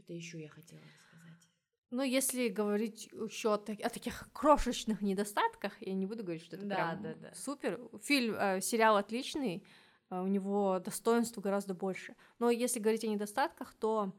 Что-то 0.00 0.14
еще 0.14 0.40
я 0.40 0.48
хотела 0.48 0.80
сказать. 0.80 1.48
Ну, 1.90 2.02
если 2.02 2.48
говорить 2.48 3.10
еще 3.12 3.52
о, 3.52 3.56
о 3.56 3.88
таких 3.90 4.30
крошечных 4.32 5.02
недостатках, 5.02 5.74
я 5.82 5.92
не 5.92 6.06
буду 6.06 6.22
говорить, 6.22 6.42
что 6.42 6.56
это 6.56 6.64
да, 6.64 6.74
прям 6.74 7.02
да, 7.02 7.14
да. 7.20 7.34
супер. 7.34 7.78
Фильм, 8.02 8.34
э, 8.34 8.62
сериал 8.62 8.96
отличный, 8.96 9.62
э, 10.08 10.18
у 10.18 10.26
него 10.26 10.78
достоинств 10.78 11.36
гораздо 11.38 11.74
больше. 11.74 12.14
Но 12.38 12.48
если 12.48 12.80
говорить 12.80 13.04
о 13.04 13.08
недостатках, 13.08 13.74
то 13.74 14.14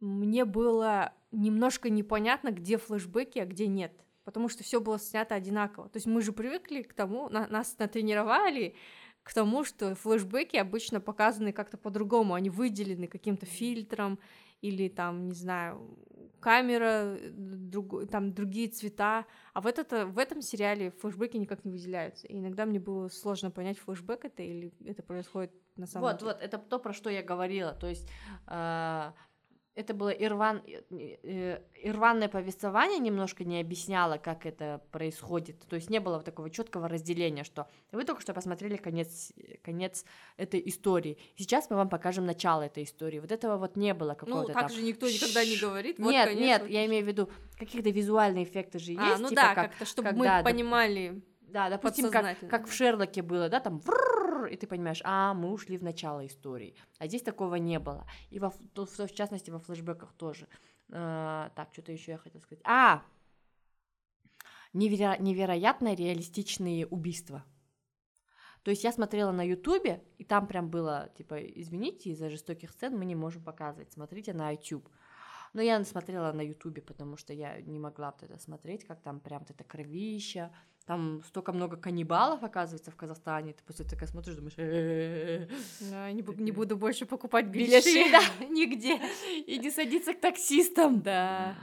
мне 0.00 0.44
было 0.44 1.14
немножко 1.32 1.88
непонятно, 1.88 2.50
где 2.50 2.76
флешбеки, 2.76 3.38
а 3.38 3.46
где 3.46 3.66
нет. 3.66 3.92
Потому 4.24 4.50
что 4.50 4.62
все 4.62 4.78
было 4.78 4.98
снято 4.98 5.34
одинаково. 5.34 5.88
То 5.88 5.96
есть 5.96 6.06
мы 6.06 6.20
же 6.20 6.32
привыкли 6.32 6.82
к 6.82 6.92
тому, 6.92 7.30
на, 7.30 7.46
нас 7.46 7.78
натренировали 7.78 8.74
к 9.22 9.32
тому, 9.32 9.64
что 9.64 9.94
флешбеки 9.94 10.56
обычно 10.56 11.00
показаны 11.00 11.52
как-то 11.52 11.78
по-другому, 11.78 12.34
они 12.34 12.50
выделены 12.50 13.06
каким-то 13.06 13.46
фильтром 13.46 14.18
или 14.64 14.88
там, 14.88 15.28
не 15.28 15.34
знаю, 15.34 15.98
камера, 16.40 17.18
друг, 17.32 18.08
там 18.10 18.32
другие 18.32 18.68
цвета, 18.68 19.26
а 19.52 19.60
в, 19.60 19.66
этот, 19.66 19.92
в 19.92 20.18
этом 20.18 20.40
сериале 20.40 20.90
флешбеки 20.90 21.36
никак 21.36 21.64
не 21.64 21.70
выделяются. 21.70 22.26
И 22.26 22.38
иногда 22.38 22.64
мне 22.64 22.80
было 22.80 23.08
сложно 23.08 23.50
понять, 23.50 23.78
флешбек 23.78 24.24
это 24.24 24.42
или 24.42 24.72
это 24.86 25.02
происходит 25.02 25.52
на 25.76 25.86
самом 25.86 26.08
вот, 26.08 26.18
деле. 26.18 26.32
Вот, 26.32 26.36
вот, 26.36 26.42
это 26.42 26.58
то, 26.58 26.78
про 26.78 26.94
что 26.94 27.10
я 27.10 27.22
говорила. 27.22 27.72
То 27.72 27.88
есть 27.88 28.08
э, 28.46 29.12
это 29.74 29.92
было 29.92 30.10
ирван, 30.10 30.62
э, 30.90 31.60
ирванное 31.82 32.28
повествование 32.28 32.98
немножко 32.98 33.44
не 33.44 33.60
объясняло, 33.60 34.18
как 34.18 34.46
это 34.46 34.80
происходит. 34.92 35.66
То 35.68 35.76
есть 35.76 35.90
не 35.90 35.98
было 35.98 36.20
такого 36.20 36.48
четкого 36.48 36.88
разделения, 36.88 37.44
что 37.44 37.66
вы 37.90 38.04
только 38.04 38.22
что 38.22 38.32
посмотрели 38.34 38.76
конец, 38.76 39.32
конец 39.62 40.04
этой 40.36 40.62
истории. 40.66 41.18
Сейчас 41.36 41.70
мы 41.70 41.76
вам 41.76 41.88
покажем 41.88 42.24
начало 42.24 42.62
этой 42.62 42.84
истории. 42.84 43.18
Вот 43.18 43.32
этого 43.32 43.56
вот 43.56 43.76
не 43.76 43.94
было 43.94 44.14
какого-то. 44.14 44.48
Ну, 44.48 44.54
так 44.54 44.68
там... 44.68 44.76
же 44.76 44.82
никто 44.82 45.08
никогда 45.08 45.44
не 45.44 45.56
говорит. 45.56 45.98
Вот, 45.98 46.10
нет, 46.10 46.34
нет, 46.34 46.62
вот 46.62 46.70
я 46.70 46.86
имею 46.86 47.04
в 47.04 47.08
виду, 47.08 47.28
какие-то 47.58 47.90
визуальные 47.90 48.44
эффекты 48.44 48.78
же 48.78 48.94
а, 48.96 49.10
есть. 49.10 49.22
ну 49.22 49.28
типа 49.28 49.40
да, 49.40 49.54
как, 49.54 49.70
как-то, 49.70 49.84
чтобы 49.86 50.10
когда, 50.10 50.38
мы 50.38 50.44
понимали. 50.44 51.22
Да, 51.40 51.68
допустим, 51.70 52.10
как, 52.10 52.36
как 52.48 52.66
в 52.66 52.72
Шерлоке 52.72 53.22
было, 53.22 53.48
да, 53.48 53.60
там 53.60 53.80
и 54.46 54.56
ты 54.56 54.66
понимаешь, 54.66 55.00
а, 55.04 55.34
мы 55.34 55.52
ушли 55.52 55.78
в 55.78 55.82
начало 55.82 56.26
истории. 56.26 56.74
А 56.98 57.06
здесь 57.06 57.22
такого 57.22 57.56
не 57.56 57.78
было. 57.78 58.06
И 58.30 58.38
во, 58.38 58.50
в, 58.50 59.12
частности 59.12 59.50
во 59.50 59.58
флешбеках 59.58 60.12
тоже. 60.14 60.48
А, 60.92 61.50
так, 61.56 61.72
что-то 61.72 61.92
еще 61.92 62.12
я 62.12 62.18
хотела 62.18 62.40
сказать. 62.40 62.62
А, 62.64 63.02
неверо- 64.72 65.20
невероятно 65.20 65.94
реалистичные 65.94 66.86
убийства. 66.86 67.44
То 68.62 68.70
есть 68.70 68.82
я 68.82 68.92
смотрела 68.92 69.30
на 69.30 69.42
Ютубе, 69.42 70.02
и 70.16 70.24
там 70.24 70.46
прям 70.46 70.70
было, 70.70 71.10
типа, 71.16 71.34
извините, 71.34 72.10
из-за 72.10 72.30
жестоких 72.30 72.70
сцен 72.70 72.96
мы 72.96 73.04
не 73.04 73.14
можем 73.14 73.44
показывать, 73.44 73.92
смотрите 73.92 74.32
на 74.32 74.50
YouTube. 74.52 74.88
Но 75.52 75.60
я 75.60 75.82
смотрела 75.84 76.32
на 76.32 76.40
Ютубе, 76.40 76.80
потому 76.82 77.16
что 77.16 77.32
я 77.32 77.60
не 77.60 77.78
могла 77.78 78.10
вот 78.10 78.22
это 78.22 78.38
смотреть, 78.40 78.84
как 78.84 79.02
там 79.02 79.20
прям 79.20 79.40
вот 79.40 79.50
это 79.50 79.64
кровища, 79.64 80.50
там 80.86 81.22
столько 81.26 81.52
много 81.52 81.76
каннибалов, 81.76 82.42
оказывается, 82.42 82.90
в 82.90 82.96
Казахстане. 82.96 83.54
Ты 83.54 83.62
после 83.64 83.84
такая 83.86 84.08
смотришь, 84.08 84.34
думаешь... 84.36 84.54
Да, 85.80 86.12
не, 86.12 86.22
не 86.42 86.52
буду 86.52 86.76
больше 86.76 87.06
покупать 87.06 87.46
билеты 87.46 88.10
да. 88.10 88.20
нигде. 88.50 89.00
И 89.46 89.58
не 89.58 89.70
садиться 89.70 90.12
к 90.12 90.20
таксистам. 90.20 91.00
Да. 91.00 91.56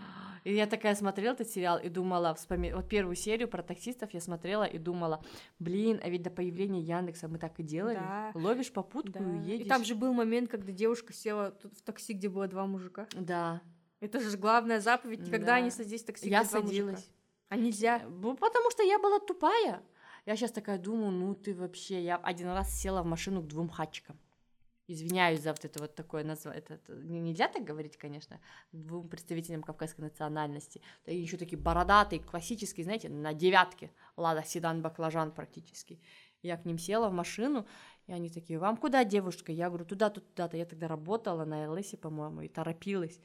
И 0.44 0.54
я 0.56 0.66
такая 0.66 0.96
смотрела 0.96 1.34
этот 1.34 1.50
сериал 1.50 1.78
и 1.78 1.88
думала, 1.88 2.34
вспоми... 2.34 2.72
вот 2.72 2.90
первую 2.90 3.16
серию 3.16 3.48
про 3.48 3.62
таксистов 3.62 4.12
я 4.13 4.20
смотрела 4.20 4.63
и 4.63 4.80
думала, 4.80 5.24
блин, 5.60 6.00
а 6.04 6.10
ведь 6.10 6.24
до 6.24 6.32
появления 6.32 6.82
Яндекса 6.82 7.28
мы 7.28 7.38
так 7.38 7.60
и 7.60 7.63
делали. 7.63 7.96
Да. 7.96 8.32
Ловишь 8.34 8.72
попутку 8.72 9.20
да. 9.20 9.20
и 9.20 9.51
едешь. 9.51 9.66
И 9.68 9.70
там 9.70 9.86
же 9.86 9.94
был 9.94 10.13
момент, 10.13 10.50
когда 10.50 10.72
девушка 10.72 11.13
села 11.13 11.56
в 11.62 11.82
такси, 11.84 12.13
где 12.13 12.28
было 12.28 12.48
два 12.48 12.66
мужика. 12.66 13.08
Да. 13.13 13.62
Это 14.00 14.20
же 14.20 14.36
главная 14.36 14.80
заповедь, 14.80 15.20
никогда 15.20 15.58
да. 15.58 15.62
не 15.62 15.70
садись 15.70 16.01
в 16.01 16.08
такси, 16.08 16.28
Я 16.28 16.44
садилась. 16.44 16.94
Мужика. 16.94 17.21
А 17.51 17.58
нельзя? 17.58 18.01
Ну, 18.08 18.34
потому 18.38 18.72
что 18.72 18.81
я 18.81 18.98
была 18.98 19.20
тупая. 19.20 19.84
Я 20.25 20.38
сейчас 20.38 20.53
такая 20.53 20.77
думаю, 20.77 21.12
ну 21.12 21.36
ты 21.36 21.53
вообще... 21.53 22.01
Я 22.01 22.15
один 22.15 22.48
раз 22.48 22.74
села 22.74 23.03
в 23.03 23.05
машину 23.05 23.41
к 23.41 23.48
двум 23.48 23.67
хачикам. 23.67 24.17
Извиняюсь 24.88 25.41
за 25.41 25.51
вот 25.51 25.65
это 25.65 25.79
вот 25.81 25.93
такое 25.93 26.24
название. 26.24 26.63
Это, 26.63 26.79
нельзя 26.93 27.50
так 27.50 27.65
говорить, 27.65 27.98
конечно, 27.98 28.39
двум 28.72 29.10
представителям 29.10 29.63
кавказской 29.63 30.00
национальности. 30.00 30.81
Да 31.05 31.12
еще 31.12 31.36
такие 31.36 31.58
бородатые, 31.58 32.22
классические, 32.22 32.86
знаете, 32.86 33.10
на 33.10 33.34
девятке. 33.34 33.91
Лада, 34.15 34.43
седан, 34.43 34.81
баклажан 34.81 35.34
практически. 35.34 36.00
Я 36.41 36.55
к 36.55 36.63
ним 36.63 36.77
села 36.77 37.10
в 37.10 37.13
машину, 37.13 37.67
и 38.08 38.13
они 38.13 38.29
такие, 38.29 38.60
вам 38.60 38.77
куда, 38.77 39.03
девушка? 39.03 39.51
Я 39.51 39.67
говорю, 39.67 39.84
туда-то, 39.84 40.22
туда-то. 40.22 40.55
Я 40.55 40.65
тогда 40.65 40.88
работала 40.88 41.43
на 41.43 41.70
ЛСе, 41.70 41.98
по-моему, 41.98 42.43
и 42.43 42.48
торопилась. 42.48 43.20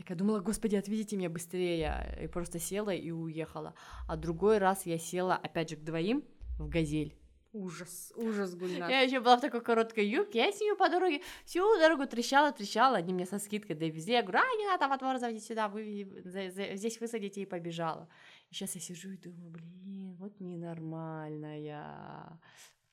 Так 0.00 0.08
я 0.08 0.16
думала, 0.16 0.40
господи, 0.40 0.76
отведите 0.76 1.18
меня 1.18 1.28
быстрее. 1.28 2.18
И 2.22 2.26
просто 2.26 2.58
села 2.58 2.88
и 2.88 3.10
уехала. 3.10 3.74
А 4.08 4.16
другой 4.16 4.56
раз 4.56 4.86
я 4.86 4.98
села, 4.98 5.36
опять 5.36 5.68
же, 5.68 5.76
к 5.76 5.84
двоим 5.84 6.24
в 6.58 6.70
«Газель». 6.70 7.14
Ужас, 7.52 8.10
ужас, 8.16 8.54
Гульнар. 8.54 8.88
Я 8.88 9.02
еще 9.02 9.20
была 9.20 9.36
в 9.36 9.42
такой 9.42 9.60
короткой 9.60 10.08
юбке, 10.08 10.38
я 10.38 10.52
с 10.52 10.60
ними 10.60 10.74
по 10.74 10.88
дороге 10.88 11.20
всю 11.44 11.60
дорогу 11.78 12.06
трещала, 12.06 12.52
трещала, 12.52 12.96
они 12.96 13.12
мне 13.12 13.26
со 13.26 13.40
скидкой 13.40 13.76
довезли, 13.76 14.14
я 14.14 14.22
говорю, 14.22 14.38
а, 14.38 14.56
не 14.56 14.66
надо, 14.66 14.86
вот 14.86 15.20
заводить 15.20 15.44
сюда, 15.44 15.68
вы 15.68 16.08
здесь 16.24 17.00
высадите 17.00 17.42
и 17.42 17.46
побежала. 17.46 18.08
И 18.50 18.54
сейчас 18.54 18.76
я 18.76 18.80
сижу 18.80 19.10
и 19.10 19.16
думаю, 19.16 19.50
блин, 19.50 20.14
вот 20.14 20.38
ненормальная. 20.38 22.38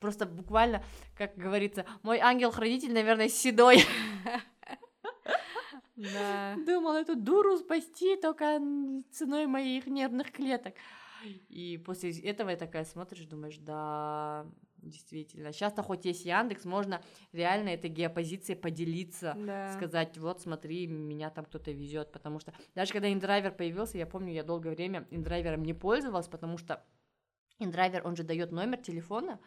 Просто 0.00 0.26
буквально, 0.26 0.82
как 1.16 1.36
говорится, 1.36 1.86
мой 2.02 2.18
ангел-хранитель, 2.18 2.92
наверное, 2.92 3.28
седой. 3.28 3.84
Да. 5.98 6.56
Думал 6.64 6.94
эту 6.94 7.16
дуру 7.16 7.56
спасти 7.58 8.16
только 8.16 8.60
ценой 9.10 9.46
моих 9.46 9.86
нервных 9.86 10.30
клеток. 10.30 10.74
И 11.48 11.82
после 11.84 12.12
этого 12.20 12.50
я 12.50 12.56
такая 12.56 12.84
смотришь, 12.84 13.26
думаешь, 13.26 13.58
да, 13.58 14.46
действительно. 14.76 15.52
Сейчас-то 15.52 15.82
хоть 15.82 16.04
есть 16.04 16.24
Яндекс, 16.24 16.64
можно 16.64 17.02
реально 17.32 17.70
этой 17.70 17.90
геопозицией 17.90 18.56
поделиться, 18.56 19.34
да. 19.36 19.72
сказать, 19.74 20.16
вот 20.18 20.40
смотри, 20.40 20.86
меня 20.86 21.30
там 21.30 21.44
кто-то 21.44 21.72
везет, 21.72 22.12
потому 22.12 22.38
что 22.38 22.54
даже 22.76 22.92
когда 22.92 23.12
индрайвер 23.12 23.52
появился, 23.52 23.98
я 23.98 24.06
помню, 24.06 24.32
я 24.32 24.44
долгое 24.44 24.74
время 24.74 25.06
индрайвером 25.10 25.64
не 25.64 25.74
пользовалась, 25.74 26.28
потому 26.28 26.58
что 26.58 26.84
индрайвер, 27.58 28.06
он 28.06 28.14
же 28.14 28.22
дает 28.22 28.52
номер 28.52 28.78
телефона, 28.78 29.40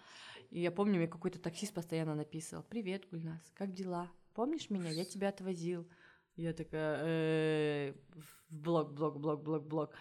и 0.50 0.60
я 0.60 0.72
помню, 0.72 0.98
мне 0.98 1.08
какой-то 1.08 1.40
таксист 1.40 1.74
постоянно 1.74 2.16
написывал, 2.16 2.64
привет, 2.64 3.08
Гульнас, 3.10 3.42
как 3.54 3.74
дела? 3.74 4.12
Помнишь 4.34 4.70
меня? 4.70 4.90
Я 4.90 5.06
тебя 5.06 5.30
отвозил. 5.30 5.88
Я 6.36 6.54
такая, 6.54 7.94
в 7.94 8.46
блог, 8.50 8.94
блог, 8.94 9.20
блог, 9.20 9.44
блог, 9.44 9.68
блог 9.68 9.92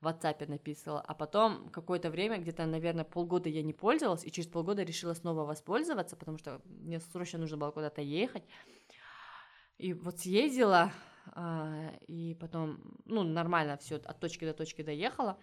в 0.00 0.06
WhatsApp 0.06 0.48
написала, 0.48 1.00
а 1.00 1.14
потом 1.14 1.68
какое-то 1.70 2.10
время, 2.10 2.38
где-то, 2.38 2.66
наверное, 2.66 3.04
полгода 3.04 3.48
я 3.48 3.62
не 3.62 3.72
пользовалась, 3.72 4.24
и 4.24 4.30
через 4.30 4.48
полгода 4.48 4.82
решила 4.82 5.14
снова 5.14 5.44
воспользоваться, 5.44 6.16
потому 6.16 6.38
что 6.38 6.60
мне 6.64 7.00
срочно 7.00 7.38
нужно 7.38 7.56
было 7.56 7.70
куда-то 7.70 8.02
ехать. 8.02 8.44
И 9.78 9.92
вот 9.92 10.20
съездила, 10.20 10.92
а, 11.32 11.90
и 12.06 12.34
потом, 12.34 12.78
ну, 13.06 13.22
нормально 13.22 13.76
все 13.76 13.96
от 13.96 14.20
точки 14.20 14.44
до 14.44 14.52
точки 14.52 14.82
доехала, 14.82 15.38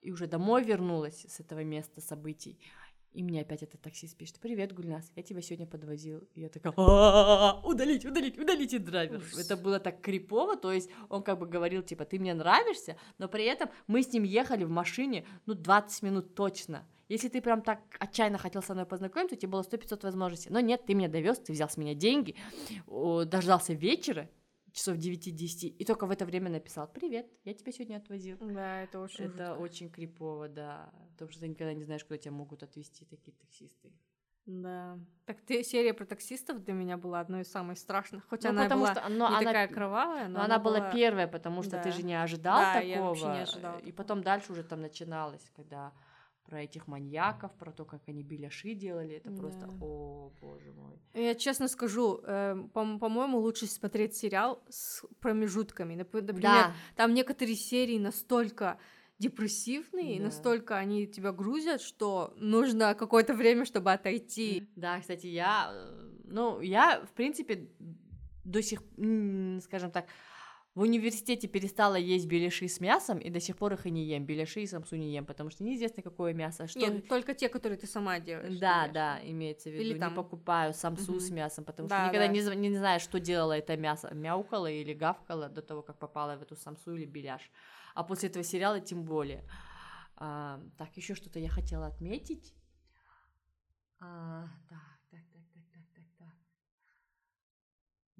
и 0.00 0.12
уже 0.12 0.26
домой 0.26 0.64
вернулась 0.64 1.24
с 1.24 1.40
этого 1.40 1.64
места 1.64 2.00
событий, 2.00 2.58
и 3.14 3.22
мне 3.22 3.40
опять 3.40 3.62
этот 3.62 3.80
таксист 3.80 4.16
пишет, 4.16 4.40
привет, 4.40 4.72
Гульнас, 4.72 5.10
я 5.14 5.22
тебя 5.22 5.40
сегодня 5.40 5.66
подвозил. 5.66 6.28
И 6.34 6.40
я 6.40 6.48
такая, 6.48 6.72
удалить, 7.62 8.04
удалить, 8.04 8.36
удалите 8.38 8.78
драйвер. 8.78 9.22
Это 9.38 9.56
было 9.56 9.78
так 9.78 10.00
крипово, 10.00 10.56
то 10.56 10.72
есть 10.72 10.90
он 11.08 11.22
как 11.22 11.38
бы 11.38 11.46
говорил, 11.46 11.82
типа, 11.82 12.04
ты 12.04 12.18
мне 12.18 12.34
нравишься, 12.34 12.96
но 13.18 13.28
при 13.28 13.44
этом 13.44 13.70
мы 13.86 14.02
с 14.02 14.12
ним 14.12 14.24
ехали 14.24 14.64
в 14.64 14.70
машине, 14.70 15.24
ну, 15.46 15.54
20 15.54 16.02
минут 16.02 16.34
точно. 16.34 16.86
Если 17.08 17.28
ты 17.28 17.40
прям 17.40 17.62
так 17.62 17.80
отчаянно 18.00 18.38
хотел 18.38 18.62
со 18.62 18.72
мной 18.72 18.86
познакомиться, 18.86 19.36
у 19.36 19.38
тебя 19.38 19.50
было 19.50 19.62
100-500 19.62 20.02
возможностей. 20.02 20.50
Но 20.50 20.60
нет, 20.60 20.84
ты 20.86 20.94
меня 20.94 21.08
довез, 21.08 21.38
ты 21.38 21.52
взял 21.52 21.68
с 21.68 21.76
меня 21.76 21.94
деньги, 21.94 22.34
дождался 22.86 23.74
вечера, 23.74 24.28
часов 24.74 24.96
9-10, 24.96 25.68
и 25.68 25.84
только 25.84 26.06
в 26.06 26.10
это 26.10 26.26
время 26.26 26.50
написал 26.50 26.88
«Привет, 26.88 27.26
я 27.44 27.54
тебя 27.54 27.72
сегодня 27.72 27.96
отвозил». 27.96 28.36
Да, 28.40 28.82
это 28.82 29.00
очень 29.00 29.26
Это 29.26 29.46
жутко. 29.46 29.62
очень 29.62 29.88
крипово, 29.88 30.48
да, 30.48 30.92
потому 31.12 31.30
что 31.30 31.40
ты 31.40 31.48
никогда 31.48 31.72
не 31.72 31.84
знаешь, 31.84 32.04
куда 32.04 32.18
тебя 32.18 32.32
могут 32.32 32.62
отвезти 32.62 33.04
такие 33.04 33.32
таксисты. 33.36 33.92
Да. 34.46 34.98
Так 35.24 35.40
ты, 35.40 35.62
серия 35.62 35.94
про 35.94 36.04
таксистов 36.04 36.62
для 36.62 36.74
меня 36.74 36.98
была 36.98 37.20
одной 37.20 37.42
из 37.42 37.50
самых 37.50 37.78
страшных. 37.78 38.28
Хоть 38.28 38.42
ну, 38.42 38.50
она 38.50 38.64
потому 38.64 38.82
была 38.82 38.94
что, 38.94 39.08
но 39.08 39.28
не 39.30 39.36
она, 39.36 39.44
такая 39.44 39.68
кровавая, 39.68 40.28
но, 40.28 40.38
но 40.38 40.44
она, 40.44 40.56
она 40.56 40.58
была 40.58 40.90
первая, 40.90 41.26
потому 41.28 41.62
что 41.62 41.72
да. 41.72 41.82
ты 41.82 41.92
же 41.92 42.02
не 42.02 42.20
ожидал 42.20 42.58
да, 42.58 42.74
такого. 42.74 42.90
Я 42.90 43.02
вообще 43.02 43.24
не 43.26 43.42
ожидал. 43.42 43.78
И 43.78 43.92
потом 43.92 44.22
дальше 44.22 44.52
уже 44.52 44.62
там 44.64 44.82
начиналось, 44.82 45.50
когда 45.56 45.92
про 46.44 46.62
этих 46.62 46.86
маньяков, 46.86 47.52
про 47.54 47.72
то, 47.72 47.84
как 47.84 48.02
они 48.06 48.22
беляши 48.22 48.74
делали, 48.74 49.16
это 49.16 49.30
да. 49.30 49.40
просто, 49.40 49.68
о, 49.80 50.30
боже 50.40 50.72
мой. 50.72 50.98
Я 51.14 51.34
честно 51.34 51.68
скажу, 51.68 52.20
э, 52.22 52.56
по- 52.72 52.98
по-моему, 52.98 53.38
лучше 53.38 53.66
смотреть 53.66 54.14
сериал 54.14 54.62
с 54.68 55.04
промежутками. 55.20 55.94
Например, 55.94 56.40
да. 56.40 56.74
там 56.96 57.14
некоторые 57.14 57.56
серии 57.56 57.98
настолько 57.98 58.78
депрессивные, 59.18 60.18
да. 60.18 60.24
настолько 60.24 60.76
они 60.76 61.06
тебя 61.06 61.32
грузят, 61.32 61.80
что 61.80 62.34
нужно 62.36 62.94
какое-то 62.94 63.34
время, 63.34 63.64
чтобы 63.64 63.92
отойти. 63.92 64.68
Да, 64.76 65.00
кстати, 65.00 65.26
я, 65.26 65.70
э, 65.72 66.10
ну, 66.24 66.60
я, 66.60 67.04
в 67.04 67.12
принципе, 67.12 67.68
до 68.44 68.62
сих, 68.62 68.82
скажем 69.62 69.90
так, 69.90 70.06
в 70.74 70.80
университете 70.80 71.46
перестала 71.46 71.94
есть 71.94 72.26
беляши 72.26 72.66
с 72.66 72.80
мясом, 72.80 73.18
и 73.18 73.30
до 73.30 73.38
сих 73.38 73.56
пор 73.56 73.74
их 73.74 73.86
и 73.86 73.90
не 73.90 74.04
ем. 74.06 74.26
Беляши 74.26 74.62
и 74.62 74.66
самсу 74.66 74.96
не 74.96 75.12
ем, 75.12 75.24
потому 75.24 75.50
что 75.50 75.62
неизвестно, 75.62 76.02
какое 76.02 76.34
мясо. 76.34 76.66
Что... 76.66 76.80
Нет, 76.80 77.08
только 77.08 77.32
те, 77.34 77.48
которые 77.48 77.78
ты 77.78 77.86
сама 77.86 78.18
делаешь. 78.18 78.58
Да, 78.58 78.88
да, 78.88 79.20
имеется 79.22 79.68
в 79.68 79.72
виду. 79.72 79.84
Или 79.84 79.98
там... 79.98 80.10
Не 80.10 80.16
покупаю 80.16 80.74
самсу 80.74 81.12
угу. 81.12 81.20
с 81.20 81.30
мясом, 81.30 81.64
потому 81.64 81.88
да, 81.88 81.98
что 81.98 82.08
никогда 82.08 82.26
да. 82.26 82.56
не, 82.56 82.68
не 82.68 82.76
знаю, 82.76 82.98
что 82.98 83.20
делало 83.20 83.52
это 83.52 83.76
мясо. 83.76 84.12
Мяукало 84.12 84.68
или 84.68 84.94
гавкало 84.94 85.48
до 85.48 85.62
того, 85.62 85.82
как 85.82 85.98
попало 85.98 86.36
в 86.36 86.42
эту 86.42 86.56
самсу 86.56 86.96
или 86.96 87.04
беляш. 87.04 87.50
А 87.94 88.02
после 88.02 88.28
этого 88.28 88.44
сериала 88.44 88.80
тем 88.80 89.04
более. 89.04 89.44
А, 90.16 90.60
так, 90.76 90.96
еще 90.96 91.14
что-то 91.14 91.38
я 91.38 91.48
хотела 91.48 91.86
отметить. 91.86 92.52
А, 94.00 94.48
так. 94.68 94.93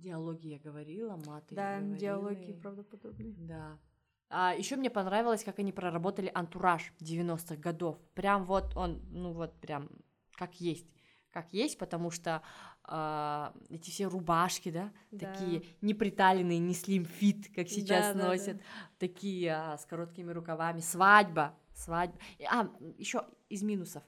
Диалоги 0.04 0.48
я 0.48 0.58
говорила, 0.58 1.16
маты 1.24 1.54
да, 1.54 1.76
я 1.76 1.78
говорила. 1.78 1.98
диалоги 1.98 2.52
правдоподобные. 2.52 3.32
Да. 3.38 3.78
А 4.28 4.54
еще 4.54 4.76
мне 4.76 4.90
понравилось, 4.90 5.42
как 5.44 5.58
они 5.58 5.72
проработали 5.72 6.30
антураж 6.34 6.92
90-х 7.00 7.56
годов. 7.56 7.98
Прям 8.14 8.44
вот 8.44 8.76
он, 8.76 9.00
ну 9.10 9.32
вот 9.32 9.58
прям 9.60 9.88
как 10.32 10.60
есть. 10.60 10.86
Как 11.30 11.52
есть, 11.54 11.78
потому 11.78 12.10
что 12.10 12.42
э, 12.86 13.52
эти 13.70 13.90
все 13.90 14.06
рубашки, 14.06 14.70
да, 14.70 14.92
да, 15.10 15.32
такие 15.32 15.64
неприталенные, 15.80 16.58
не 16.58 16.74
слим-фит, 16.74 17.48
как 17.54 17.68
сейчас 17.68 18.14
да, 18.14 18.26
носят, 18.26 18.58
да, 18.58 18.62
да. 18.62 18.88
такие 18.98 19.52
а, 19.52 19.78
с 19.78 19.86
короткими 19.86 20.32
рукавами. 20.32 20.80
Свадьба, 20.80 21.56
свадьба. 21.72 22.18
А, 22.50 22.68
еще 22.98 23.24
из 23.48 23.62
минусов. 23.62 24.02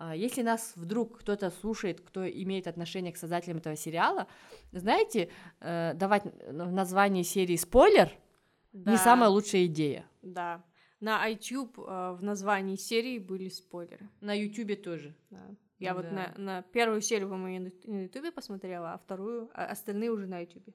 А, 0.00 0.14
если 0.14 0.42
нас 0.42 0.74
вдруг 0.76 1.18
кто-то 1.18 1.50
слушает, 1.50 2.00
кто 2.00 2.26
имеет 2.28 2.68
отношение 2.68 3.12
к 3.12 3.16
создателям 3.16 3.58
этого 3.58 3.74
сериала, 3.74 4.28
знаете, 4.70 5.28
э, 5.58 5.92
давать 5.94 6.22
в 6.24 6.72
названии 6.72 7.24
серии 7.24 7.56
спойлер 7.56 8.12
да. 8.72 8.92
не 8.92 8.96
самая 8.96 9.28
лучшая 9.28 9.66
идея. 9.66 10.06
Да. 10.22 10.64
На 11.00 11.28
iTube 11.28 11.72
э, 11.76 12.16
в 12.16 12.22
названии 12.22 12.76
серии 12.76 13.18
были 13.18 13.48
спойлеры. 13.48 14.08
На 14.20 14.34
YouTube 14.34 14.80
тоже. 14.80 15.16
Да. 15.30 15.50
Я 15.80 15.94
да. 15.94 15.96
вот 15.96 16.12
на, 16.12 16.34
на 16.36 16.62
первую 16.62 17.00
серию, 17.00 17.28
по-моему, 17.28 17.72
на 17.84 18.02
YouTube 18.02 18.32
посмотрела, 18.32 18.92
а 18.92 18.98
вторую, 18.98 19.50
а 19.52 19.66
остальные 19.66 20.12
уже 20.12 20.28
на 20.28 20.38
YouTube. 20.38 20.68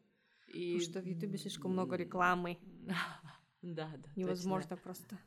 И... 0.54 0.78
Потому 0.78 0.82
что 0.82 1.00
в 1.00 1.06
YouTube 1.06 1.40
слишком 1.40 1.72
много 1.72 1.96
рекламы. 1.96 2.58
Да, 3.62 3.90
да. 3.98 4.10
Невозможно 4.18 4.76
просто. 4.76 5.18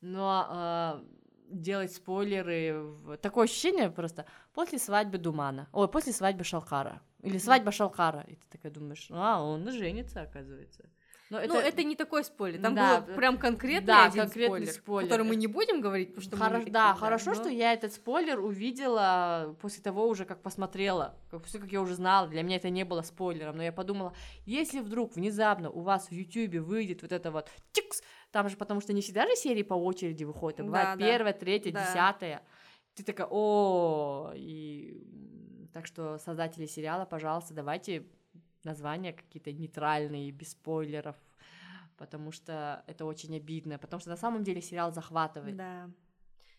Но 0.00 1.02
делать 1.48 1.92
спойлеры. 1.92 3.18
Такое 3.22 3.44
ощущение 3.44 3.90
просто 3.90 4.26
после 4.52 4.78
свадьбы 4.78 5.18
Думана. 5.18 5.68
Ой, 5.72 5.88
после 5.88 6.12
свадьбы 6.12 6.44
Шалкара. 6.44 7.00
Или 7.22 7.38
свадьба 7.38 7.72
Шалкара. 7.72 8.24
И 8.26 8.34
ты 8.34 8.46
такая 8.50 8.72
думаешь, 8.72 9.06
а, 9.10 9.42
он 9.42 9.70
женится, 9.70 10.22
оказывается. 10.22 10.84
Но 11.30 11.38
ну, 11.38 11.44
это... 11.44 11.54
Ну, 11.54 11.60
это 11.60 11.82
не 11.84 11.96
такой 11.96 12.22
спойлер. 12.22 12.60
Там 12.60 12.74
да, 12.74 13.00
был 13.00 13.14
прям 13.14 13.38
конкретный 13.38 13.86
да, 13.86 14.06
один 14.06 14.22
конкретный 14.22 14.66
спойлер, 14.66 14.72
спойлер, 14.72 15.08
который 15.08 15.26
мы 15.26 15.36
не 15.36 15.46
будем 15.46 15.80
говорить, 15.80 16.14
потому 16.14 16.22
что 16.22 16.36
Хоро... 16.36 16.58
мы 16.58 16.70
Да, 16.70 16.88
такие, 16.90 17.00
хорошо, 17.00 17.30
но... 17.30 17.34
что 17.34 17.48
я 17.48 17.72
этот 17.72 17.94
спойлер 17.94 18.40
увидела 18.40 19.56
после 19.60 19.82
того 19.82 20.06
уже, 20.06 20.26
как 20.26 20.42
посмотрела, 20.42 21.16
как, 21.30 21.42
после 21.42 21.60
как 21.60 21.72
я 21.72 21.80
уже 21.80 21.94
знала, 21.94 22.28
для 22.28 22.42
меня 22.42 22.56
это 22.56 22.68
не 22.68 22.84
было 22.84 23.00
спойлером, 23.02 23.56
но 23.56 23.62
я 23.62 23.72
подумала, 23.72 24.14
если 24.44 24.80
вдруг 24.80 25.16
внезапно 25.16 25.70
у 25.70 25.80
вас 25.80 26.08
в 26.08 26.12
Ютубе 26.12 26.60
выйдет 26.60 27.02
вот 27.02 27.10
это 27.10 27.30
вот 27.30 27.48
тикс, 27.72 28.02
там 28.34 28.48
же, 28.48 28.56
потому 28.56 28.80
что 28.80 28.92
не 28.92 29.00
всегда 29.00 29.28
же 29.28 29.36
серии 29.36 29.62
по 29.62 29.74
очереди 29.74 30.24
выходят, 30.24 30.58
а 30.58 30.64
бывает 30.64 30.98
да, 30.98 31.06
первая, 31.06 31.32
третья, 31.32 31.70
да. 31.70 31.86
десятая, 31.86 32.42
ты 32.96 33.04
такая, 33.04 33.28
о, 33.30 34.32
и 34.34 35.68
так 35.72 35.86
что 35.86 36.18
создатели 36.18 36.66
сериала, 36.66 37.04
пожалуйста, 37.04 37.54
давайте 37.54 38.04
названия 38.64 39.12
какие-то 39.12 39.52
нейтральные, 39.52 40.32
без 40.32 40.50
спойлеров, 40.50 41.14
потому 41.96 42.32
что 42.32 42.82
это 42.88 43.04
очень 43.04 43.36
обидно, 43.36 43.78
потому 43.78 44.00
что 44.00 44.10
на 44.10 44.16
самом 44.16 44.42
деле 44.42 44.60
сериал 44.60 44.92
захватывает. 44.92 45.56
Да. 45.56 45.88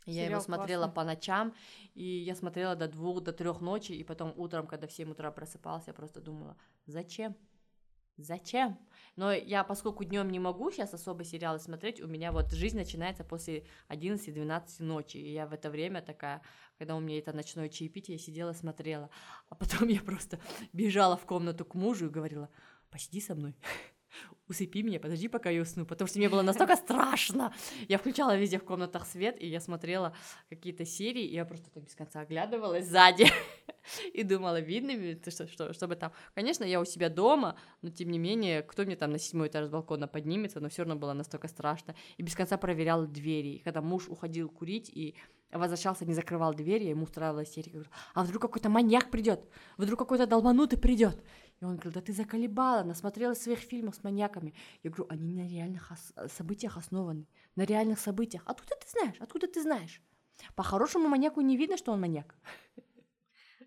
Я 0.05 0.13
Сериал 0.13 0.31
его 0.31 0.39
смотрела 0.39 0.83
классный. 0.83 0.95
по 0.95 1.03
ночам, 1.03 1.53
и 1.93 2.05
я 2.05 2.35
смотрела 2.35 2.77
до 2.77 2.87
двух, 2.87 3.21
до 3.21 3.33
трех 3.33 3.59
ночи, 3.59 3.91
и 3.91 4.03
потом 4.05 4.33
утром, 4.37 4.65
когда 4.65 4.87
в 4.87 4.93
7 4.93 5.11
утра 5.11 5.29
просыпался, 5.29 5.89
я 5.89 5.93
просто 5.93 6.21
думала, 6.21 6.55
зачем? 6.85 7.35
Зачем? 8.17 8.79
Но 9.17 9.33
я, 9.33 9.63
поскольку 9.63 10.03
днем 10.05 10.29
не 10.29 10.39
могу 10.39 10.71
сейчас 10.71 10.93
особо 10.93 11.23
сериалы 11.23 11.59
смотреть, 11.59 12.01
у 12.01 12.07
меня 12.07 12.31
вот 12.31 12.51
жизнь 12.51 12.77
начинается 12.77 13.23
после 13.23 13.65
11-12 13.89 14.63
ночи, 14.79 15.17
и 15.17 15.33
я 15.33 15.47
в 15.47 15.53
это 15.53 15.69
время 15.69 16.01
такая, 16.01 16.41
когда 16.77 16.95
у 16.95 16.99
меня 16.99 17.19
это 17.19 17.33
ночное 17.33 17.69
чаепитие, 17.69 18.15
я 18.15 18.23
сидела, 18.23 18.53
смотрела, 18.53 19.09
а 19.49 19.55
потом 19.55 19.89
я 19.89 20.01
просто 20.01 20.39
бежала 20.71 21.17
в 21.17 21.25
комнату 21.25 21.65
к 21.65 21.75
мужу 21.75 22.07
и 22.07 22.09
говорила, 22.09 22.49
посиди 22.89 23.19
со 23.19 23.35
мной, 23.35 23.55
усыпи 24.47 24.83
меня, 24.83 24.99
подожди, 24.99 25.27
пока 25.27 25.49
я 25.49 25.61
усну, 25.61 25.85
потому 25.85 26.07
что 26.07 26.19
мне 26.19 26.29
было 26.29 26.41
настолько 26.41 26.75
страшно. 26.75 27.53
Я 27.87 27.97
включала 27.97 28.37
везде 28.37 28.59
в 28.59 28.63
комнатах 28.63 29.05
свет, 29.05 29.41
и 29.41 29.47
я 29.47 29.59
смотрела 29.59 30.15
какие-то 30.49 30.85
серии, 30.85 31.23
и 31.23 31.33
я 31.33 31.45
просто 31.45 31.69
так 31.71 31.83
без 31.83 31.95
конца 31.95 32.21
оглядывалась 32.21 32.87
сзади 32.87 33.27
и 34.13 34.23
думала, 34.23 34.59
видно 34.59 34.91
ли, 34.91 35.21
что, 35.27 35.47
что, 35.47 35.73
чтобы 35.73 35.95
там... 35.95 36.11
Конечно, 36.33 36.63
я 36.63 36.79
у 36.79 36.85
себя 36.85 37.09
дома, 37.09 37.57
но 37.81 37.89
тем 37.89 38.11
не 38.11 38.19
менее, 38.19 38.61
кто 38.61 38.83
мне 38.83 38.95
там 38.95 39.11
на 39.11 39.19
седьмой 39.19 39.47
этаж 39.47 39.65
с 39.65 39.69
балкона 39.69 40.07
поднимется, 40.07 40.59
но 40.59 40.69
все 40.69 40.83
равно 40.83 40.95
было 40.95 41.13
настолько 41.13 41.47
страшно. 41.47 41.95
И 42.17 42.23
без 42.23 42.35
конца 42.35 42.57
проверяла 42.57 43.07
двери. 43.07 43.55
И 43.55 43.59
когда 43.59 43.81
муж 43.81 44.07
уходил 44.07 44.49
курить, 44.49 44.89
и 44.93 45.15
возвращался, 45.51 46.05
не 46.05 46.13
закрывал 46.13 46.53
дверь, 46.53 46.83
я 46.83 46.89
ему 46.91 47.03
устраивала 47.03 47.43
истерику. 47.43 47.77
Говорю, 47.77 47.89
а 48.13 48.23
вдруг 48.23 48.41
какой-то 48.41 48.69
маньяк 48.69 49.09
придет? 49.09 49.41
Вдруг 49.77 49.99
какой-то 49.99 50.27
долбанутый 50.27 50.79
придет? 50.79 51.21
И 51.61 51.65
он 51.65 51.75
говорит, 51.75 51.93
да 51.93 52.01
ты 52.01 52.13
заколебала, 52.13 52.83
насмотрелась 52.83 53.41
своих 53.41 53.59
фильмов 53.59 53.95
с 53.95 54.03
маньяками. 54.03 54.53
Я 54.83 54.89
говорю, 54.89 55.07
они 55.09 55.33
на 55.33 55.47
реальных 55.47 55.91
ос- 55.91 56.31
событиях 56.31 56.77
основаны, 56.77 57.25
на 57.55 57.63
реальных 57.63 57.99
событиях. 57.99 58.43
Откуда 58.45 58.75
ты 58.75 58.87
знаешь? 58.89 59.15
Откуда 59.19 59.47
ты 59.47 59.61
знаешь? 59.61 60.01
По-хорошему 60.55 61.07
маньяку 61.07 61.41
не 61.41 61.57
видно, 61.57 61.77
что 61.77 61.93
он 61.93 62.01
маньяк. 62.01 62.35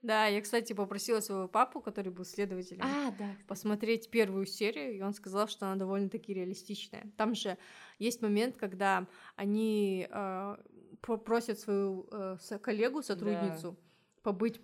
Да, 0.02 0.26
я, 0.26 0.40
кстати, 0.40 0.74
попросила 0.74 1.20
своего 1.20 1.48
папу, 1.48 1.80
который 1.80 2.12
был 2.12 2.24
следователем, 2.24 2.82
а, 2.84 3.10
да. 3.18 3.34
посмотреть 3.46 4.10
первую 4.10 4.46
серию, 4.46 4.96
и 4.96 5.02
он 5.02 5.12
сказал, 5.12 5.48
что 5.48 5.66
она 5.66 5.76
довольно-таки 5.76 6.32
реалистичная. 6.32 7.10
Там 7.16 7.34
же 7.34 7.58
есть 7.98 8.22
момент, 8.22 8.56
когда 8.56 9.08
они 9.34 10.06
э, 10.08 10.56
просят 11.00 11.58
свою 11.58 12.08
э, 12.12 12.36
коллегу, 12.62 13.02
сотрудницу, 13.02 13.72
да. 13.72 14.22
побыть, 14.22 14.60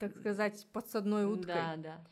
так 0.00 0.16
сказать, 0.16 0.66
подсадной 0.72 1.26
уткой. 1.26 1.54
Да, 1.54 1.76
да. 1.76 2.04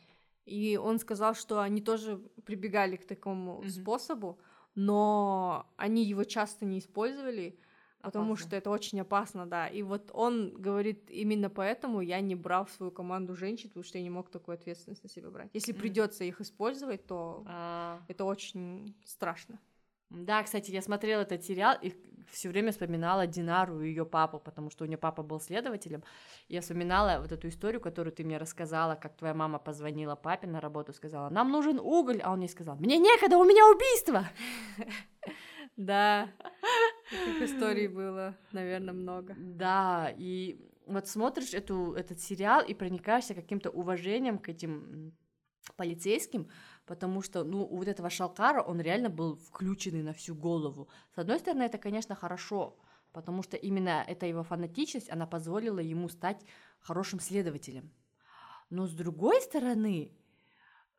И 0.45 0.77
он 0.77 0.99
сказал, 0.99 1.35
что 1.35 1.59
они 1.59 1.81
тоже 1.81 2.17
прибегали 2.45 2.95
к 2.95 3.05
такому 3.05 3.61
mm-hmm. 3.61 3.69
способу, 3.69 4.39
но 4.75 5.67
они 5.77 6.03
его 6.03 6.23
часто 6.23 6.65
не 6.65 6.79
использовали, 6.79 7.59
потому 8.01 8.33
опасно. 8.33 8.47
что 8.47 8.55
это 8.55 8.69
очень 8.69 8.99
опасно, 9.01 9.45
да. 9.45 9.67
И 9.67 9.83
вот 9.83 10.09
он 10.13 10.53
говорит, 10.57 11.09
именно 11.09 11.49
поэтому 11.49 12.01
я 12.01 12.19
не 12.21 12.35
брал 12.35 12.65
в 12.65 12.71
свою 12.71 12.91
команду 12.91 13.35
женщин, 13.35 13.69
потому 13.69 13.83
что 13.83 13.97
я 13.97 14.03
не 14.03 14.09
мог 14.09 14.29
такую 14.29 14.55
ответственность 14.55 15.03
на 15.03 15.09
себя 15.09 15.29
брать. 15.29 15.49
Если 15.53 15.73
mm-hmm. 15.73 15.79
придется 15.79 16.23
их 16.23 16.41
использовать, 16.41 17.05
то 17.05 17.43
а... 17.45 18.01
это 18.07 18.25
очень 18.25 18.95
страшно. 19.05 19.59
Да, 20.11 20.43
кстати, 20.43 20.71
я 20.71 20.81
смотрела 20.81 21.21
этот 21.21 21.43
сериал 21.43 21.77
и 21.81 21.93
все 22.31 22.49
время 22.49 22.71
вспоминала 22.71 23.27
Динару 23.27 23.81
и 23.81 23.87
ее 23.87 24.05
папу, 24.05 24.39
потому 24.39 24.69
что 24.69 24.83
у 24.83 24.87
нее 24.87 24.97
папа 24.97 25.23
был 25.23 25.39
следователем. 25.39 26.03
Я 26.49 26.61
вспоминала 26.61 27.19
вот 27.21 27.31
эту 27.31 27.47
историю, 27.47 27.81
которую 27.81 28.13
ты 28.13 28.23
мне 28.23 28.37
рассказала, 28.37 28.95
как 28.95 29.15
твоя 29.15 29.33
мама 29.33 29.59
позвонила 29.59 30.15
папе 30.15 30.47
на 30.47 30.59
работу, 30.59 30.93
сказала, 30.93 31.29
нам 31.29 31.51
нужен 31.51 31.79
уголь, 31.79 32.21
а 32.21 32.31
он 32.31 32.41
ей 32.41 32.49
сказал, 32.49 32.75
мне 32.75 32.97
некогда, 32.97 33.37
у 33.37 33.43
меня 33.43 33.65
убийство. 33.67 34.25
Да, 35.77 36.29
таких 37.09 37.41
историй 37.43 37.87
было, 37.87 38.35
наверное, 38.51 38.93
много. 38.93 39.33
Да, 39.37 40.13
и 40.15 40.59
вот 40.85 41.07
смотришь 41.07 41.53
эту, 41.53 41.93
этот 41.93 42.19
сериал 42.19 42.61
и 42.61 42.73
проникаешься 42.73 43.33
каким-то 43.33 43.69
уважением 43.69 44.37
к 44.37 44.49
этим 44.49 45.13
полицейским, 45.77 46.49
потому 46.91 47.21
что, 47.21 47.45
ну, 47.45 47.63
у 47.63 47.77
вот 47.77 47.87
этого 47.87 48.09
Шалкара 48.09 48.61
он 48.61 48.81
реально 48.81 49.09
был 49.09 49.37
включенный 49.37 50.03
на 50.03 50.11
всю 50.11 50.35
голову. 50.35 50.89
С 51.15 51.19
одной 51.19 51.39
стороны, 51.39 51.63
это, 51.63 51.77
конечно, 51.77 52.15
хорошо, 52.15 52.75
потому 53.13 53.43
что 53.43 53.55
именно 53.55 54.03
эта 54.05 54.25
его 54.25 54.43
фанатичность, 54.43 55.09
она 55.09 55.25
позволила 55.25 55.79
ему 55.79 56.09
стать 56.09 56.43
хорошим 56.81 57.21
следователем. 57.21 57.93
Но 58.69 58.87
с 58.87 58.91
другой 58.91 59.39
стороны, 59.41 60.11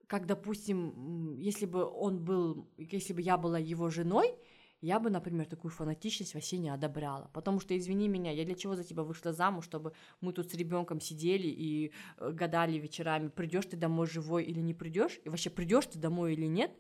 как, 0.06 0.24
допустим, 0.24 1.36
если 1.36 1.66
бы 1.66 1.84
он 1.84 2.24
был, 2.24 2.70
если 2.78 3.12
бы 3.12 3.20
я 3.20 3.36
была 3.36 3.58
его 3.58 3.90
женой, 3.90 4.34
я 4.82 4.98
бы, 4.98 5.10
например, 5.10 5.46
такую 5.46 5.70
фанатичность 5.70 6.34
вообще 6.34 6.58
не 6.58 6.68
одобряла. 6.68 7.30
Потому 7.32 7.60
что, 7.60 7.78
извини 7.78 8.08
меня, 8.08 8.32
я 8.32 8.44
для 8.44 8.56
чего 8.56 8.74
за 8.74 8.82
тебя 8.82 9.04
вышла 9.04 9.32
замуж, 9.32 9.64
чтобы 9.64 9.92
мы 10.20 10.32
тут 10.32 10.50
с 10.50 10.54
ребенком 10.54 11.00
сидели 11.00 11.46
и 11.46 11.92
э, 12.18 12.30
гадали 12.32 12.78
вечерами, 12.78 13.28
придешь 13.28 13.66
ты 13.66 13.76
домой 13.76 14.08
живой 14.08 14.44
или 14.44 14.60
не 14.60 14.74
придешь, 14.74 15.20
и 15.24 15.28
вообще 15.28 15.50
придешь 15.50 15.86
ты 15.86 15.98
домой 15.98 16.32
или 16.32 16.46
нет, 16.46 16.72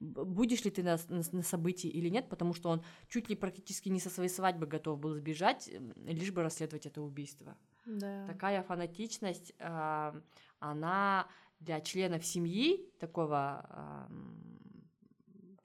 будешь 0.00 0.64
ли 0.64 0.70
ты 0.70 0.82
на, 0.82 0.98
на, 1.08 1.22
на 1.32 1.42
событии 1.42 1.88
или 1.88 2.10
нет, 2.10 2.28
потому 2.28 2.52
что 2.52 2.68
он 2.68 2.84
чуть 3.08 3.30
ли 3.30 3.34
практически 3.34 3.88
не 3.88 4.00
со 4.00 4.10
своей 4.10 4.28
свадьбы 4.28 4.66
готов 4.66 5.00
был 5.00 5.14
сбежать, 5.14 5.70
лишь 6.04 6.32
бы 6.32 6.42
расследовать 6.42 6.84
это 6.84 7.00
убийство. 7.00 7.56
Да. 7.86 8.26
Такая 8.26 8.62
фанатичность, 8.62 9.54
э, 9.58 10.20
она 10.58 11.26
для 11.60 11.80
членов 11.80 12.26
семьи 12.26 12.86
такого 12.98 14.08
э, 14.10 14.75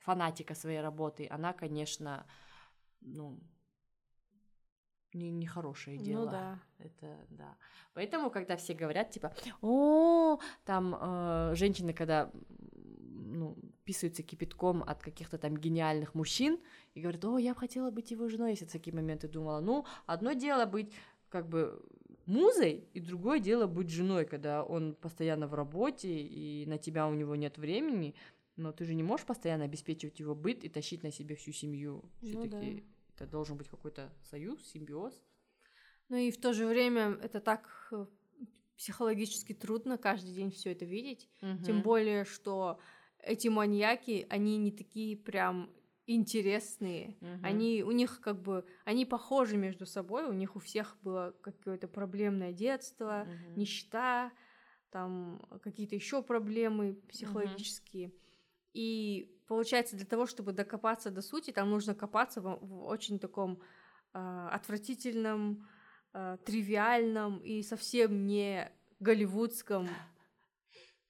фанатика 0.02 0.56
своей 0.56 0.82
работы, 0.82 1.28
она, 1.30 1.54
конечно, 1.54 2.26
ну, 3.02 3.40
не, 5.14 5.32
не 5.32 5.46
хорошее 5.46 5.98
ну 5.98 6.06
дело. 6.06 6.26
Ну 6.26 6.32
да. 6.32 6.60
Это 6.80 7.18
да. 7.30 7.58
Поэтому, 7.94 8.30
когда 8.30 8.56
все 8.56 8.74
говорят, 8.74 9.12
типа, 9.12 9.34
о, 9.62 10.40
там 10.66 10.96
э, 11.00 11.56
женщины, 11.56 11.94
когда 11.94 12.32
ну, 12.74 13.58
писаются 13.84 14.24
кипятком 14.24 14.84
от 14.84 15.02
каких-то 15.02 15.38
там 15.38 15.58
гениальных 15.58 16.16
мужчин 16.16 16.60
и 16.94 17.02
говорят, 17.02 17.26
о, 17.26 17.38
я 17.38 17.54
бы 17.54 17.60
хотела 17.60 17.92
быть 17.92 18.12
его 18.12 18.28
женой, 18.28 18.52
если 18.52 18.66
в 18.66 18.72
такие 18.72 18.96
моменты 18.96 19.28
думала, 19.28 19.60
ну, 19.60 19.86
одно 20.06 20.34
дело 20.34 20.66
быть 20.66 20.94
как 21.30 21.48
бы 21.48 21.82
музой, 22.26 22.88
и 22.94 23.00
другое 23.00 23.40
дело 23.40 23.68
быть 23.68 23.90
женой, 23.90 24.26
когда 24.26 24.64
он 24.64 24.96
постоянно 24.96 25.48
в 25.48 25.54
работе, 25.54 26.10
и 26.10 26.66
на 26.66 26.78
тебя 26.78 27.08
у 27.08 27.14
него 27.14 27.36
нет 27.36 27.58
времени, 27.58 28.16
но 28.56 28.72
ты 28.72 28.86
же 28.86 28.94
не 28.94 29.04
можешь 29.04 29.26
постоянно 29.26 29.66
обеспечивать 29.66 30.20
его 30.20 30.36
быт 30.36 30.64
и 30.64 30.70
тащить 30.70 31.04
на 31.04 31.12
себе 31.12 31.36
всю 31.36 31.52
семью. 31.52 32.04
Все-таки 32.22 32.56
ну, 32.56 32.76
да. 32.78 32.84
это 33.16 33.28
должен 33.32 33.58
быть 33.58 33.68
какой-то 33.68 34.12
союз, 34.24 34.64
симбиоз. 34.66 35.14
Ну 36.10 36.18
и 36.18 36.32
в 36.32 36.40
то 36.40 36.54
же 36.54 36.66
время 36.66 37.18
это 37.22 37.40
так 37.40 37.88
э, 37.92 38.06
психологически 38.76 39.54
трудно 39.54 39.98
каждый 39.98 40.34
день 40.34 40.52
все 40.52 40.72
это 40.72 40.86
видеть. 40.86 41.30
Угу. 41.42 41.64
Тем 41.64 41.82
более, 41.82 42.26
что 42.26 42.80
эти 43.20 43.48
маньяки, 43.48 44.26
они 44.30 44.58
не 44.58 44.72
такие 44.72 45.16
прям 45.16 45.72
интересные. 46.08 47.16
Угу. 47.22 47.40
Они 47.44 47.84
у 47.84 47.92
них 47.92 48.20
как 48.22 48.42
бы 48.42 48.66
они 48.84 49.06
похожи 49.06 49.56
между 49.58 49.86
собой. 49.86 50.26
У 50.26 50.34
них 50.34 50.56
у 50.56 50.60
всех 50.60 50.98
было 51.02 51.34
какое-то 51.42 51.88
проблемное 51.88 52.52
детство, 52.52 53.28
угу. 53.28 53.60
нищета, 53.60 54.32
там 54.90 55.42
какие-то 55.62 55.96
еще 55.96 56.22
проблемы 56.22 56.96
психологические. 57.08 58.10
Угу. 58.10 58.16
И 58.74 59.38
получается, 59.48 59.96
для 59.96 60.06
того, 60.06 60.26
чтобы 60.26 60.54
докопаться 60.54 61.12
до 61.12 61.22
сути, 61.22 61.52
там 61.52 61.70
нужно 61.70 61.94
копаться 61.94 62.42
в, 62.42 62.60
в 62.62 62.86
очень 62.86 63.20
таком 63.20 63.62
э, 64.14 64.50
отвратительном, 64.52 65.68
э, 66.14 66.38
тривиальном 66.46 67.40
и 67.40 67.62
совсем 67.64 68.26
не 68.26 68.72
голливудском. 69.00 69.90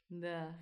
Да. 0.10 0.58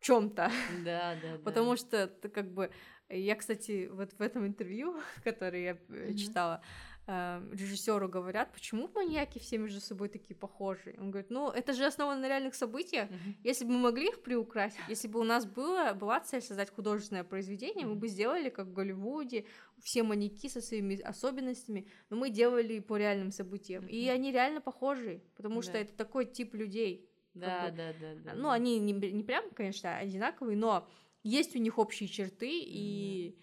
Чем-то. 0.00 0.50
Да, 0.84 1.14
да, 1.22 1.36
да. 1.36 1.38
Потому 1.44 1.76
что 1.76 2.08
как 2.08 2.52
бы. 2.52 2.70
Я, 3.08 3.36
кстати, 3.36 3.88
вот 3.92 4.12
в 4.14 4.20
этом 4.22 4.46
интервью, 4.46 4.98
которое 5.24 5.62
я 5.62 5.72
mm-hmm. 5.72 6.14
читала, 6.14 6.62
э, 7.06 7.42
режиссеру 7.52 8.08
говорят, 8.08 8.52
почему 8.52 8.88
маньяки 8.94 9.38
все 9.38 9.58
между 9.58 9.80
собой 9.80 10.08
такие 10.08 10.34
похожие. 10.34 10.96
Он 11.00 11.10
говорит, 11.10 11.30
ну 11.30 11.50
это 11.50 11.72
же 11.72 11.84
основано 11.84 12.20
на 12.20 12.28
реальных 12.28 12.54
событиях. 12.54 13.10
Mm-hmm. 13.10 13.34
Если 13.44 13.64
бы 13.64 13.72
мы 13.72 13.78
могли 13.78 14.08
их 14.08 14.22
приукрасить, 14.22 14.80
если 14.88 15.08
бы 15.08 15.20
у 15.20 15.24
нас 15.24 15.46
было, 15.46 15.92
была 15.94 16.20
цель 16.20 16.42
создать 16.42 16.70
художественное 16.70 17.24
произведение, 17.24 17.86
мы 17.86 17.96
бы 17.96 18.08
сделали 18.08 18.50
как 18.50 18.66
в 18.66 18.72
Голливуде, 18.72 19.46
все 19.82 20.02
маньяки 20.02 20.48
со 20.48 20.60
своими 20.60 21.00
особенностями, 21.00 21.88
но 22.10 22.16
мы 22.16 22.30
делали 22.30 22.78
по 22.78 22.96
реальным 22.96 23.32
событиям. 23.32 23.84
Mm-hmm. 23.84 23.90
И 23.90 24.08
они 24.08 24.32
реально 24.32 24.60
похожи, 24.60 25.22
потому 25.36 25.60
yeah. 25.60 25.62
что 25.62 25.78
это 25.78 25.92
такой 25.94 26.26
тип 26.26 26.54
людей. 26.54 27.08
Да, 27.34 27.70
бы, 27.70 27.76
да, 27.76 27.92
да, 27.98 28.14
да. 28.16 28.34
Ну, 28.34 28.50
они 28.50 28.78
не, 28.78 28.92
не 28.92 29.22
прям, 29.22 29.50
конечно, 29.54 29.96
одинаковые, 29.96 30.56
но 30.56 30.86
есть 31.22 31.56
у 31.56 31.58
них 31.58 31.78
общие 31.78 32.08
черты, 32.08 32.60
mm-hmm. 32.60 32.66
и 32.66 33.38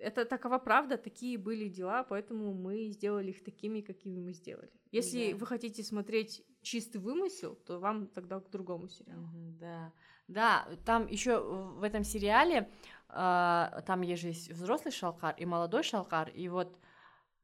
это 0.00 0.24
такова 0.24 0.58
правда, 0.58 0.96
такие 0.96 1.38
были 1.38 1.68
дела, 1.68 2.02
поэтому 2.02 2.54
мы 2.54 2.88
сделали 2.88 3.30
их 3.30 3.44
такими, 3.44 3.80
какими 3.80 4.20
мы 4.20 4.32
сделали. 4.32 4.70
Если 4.90 5.32
да. 5.32 5.38
вы 5.38 5.46
хотите 5.46 5.82
смотреть 5.82 6.44
чистый 6.62 6.98
вымысел, 6.98 7.54
то 7.54 7.78
вам 7.78 8.06
тогда 8.06 8.40
к 8.40 8.50
другому 8.50 8.88
сериалу. 8.88 9.28
Да, 9.60 9.92
да, 10.28 10.68
там 10.84 11.06
еще 11.06 11.40
в 11.40 11.82
этом 11.82 12.04
сериале 12.04 12.70
э, 13.08 13.82
там 13.86 14.02
есть 14.02 14.50
взрослый 14.50 14.92
шалкар 14.92 15.34
и 15.38 15.46
молодой 15.46 15.82
шалкар, 15.82 16.30
и 16.30 16.48
вот 16.48 16.78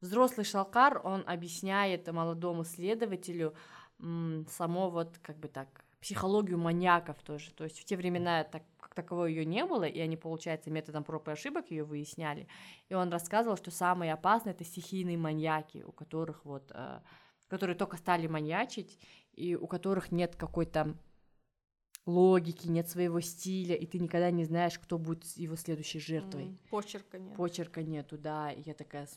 взрослый 0.01 0.45
шалкар 0.45 1.01
он 1.03 1.23
объясняет 1.25 2.11
молодому 2.11 2.63
следователю 2.63 3.55
м, 3.99 4.45
само 4.49 4.89
вот 4.89 5.17
как 5.21 5.37
бы 5.37 5.47
так 5.47 5.85
психологию 5.99 6.59
маньяков 6.59 7.17
тоже. 7.23 7.51
То 7.53 7.63
есть 7.63 7.79
в 7.79 7.85
те 7.85 7.97
времена 7.97 8.43
так, 8.43 8.61
таковой 8.95 9.33
ее 9.33 9.45
не 9.45 9.65
было, 9.65 9.83
и 9.83 9.99
они, 9.99 10.17
получается, 10.17 10.71
методом 10.71 11.03
проб 11.03 11.27
и 11.27 11.31
ошибок 11.31 11.69
ее 11.69 11.83
выясняли. 11.83 12.47
И 12.89 12.93
он 12.93 13.09
рассказывал, 13.09 13.57
что 13.57 13.69
самые 13.69 14.13
опасные 14.13 14.53
это 14.53 14.63
стихийные 14.63 15.17
маньяки, 15.17 15.83
у 15.83 15.91
которых 15.91 16.45
вот, 16.45 16.71
э, 16.73 17.01
которые 17.47 17.75
только 17.75 17.97
стали 17.97 18.27
маньячить, 18.27 18.99
и 19.33 19.55
у 19.55 19.67
которых 19.67 20.11
нет 20.11 20.35
какой-то 20.35 20.95
логики, 22.05 22.67
нет 22.67 22.87
своего 22.87 23.19
стиля, 23.19 23.75
и 23.75 23.85
ты 23.85 23.99
никогда 23.99 24.29
не 24.29 24.45
знаешь, 24.45 24.77
кто 24.77 24.97
будет 24.97 25.25
его 25.37 25.55
следующей 25.55 25.99
жертвой. 25.99 26.45
Mm, 26.45 26.57
почерка 26.69 27.17
нет. 27.17 27.35
Почерка 27.35 27.83
нету, 27.83 28.17
да. 28.17 28.51
И 28.51 28.61
я 28.61 28.73
такая... 28.73 29.07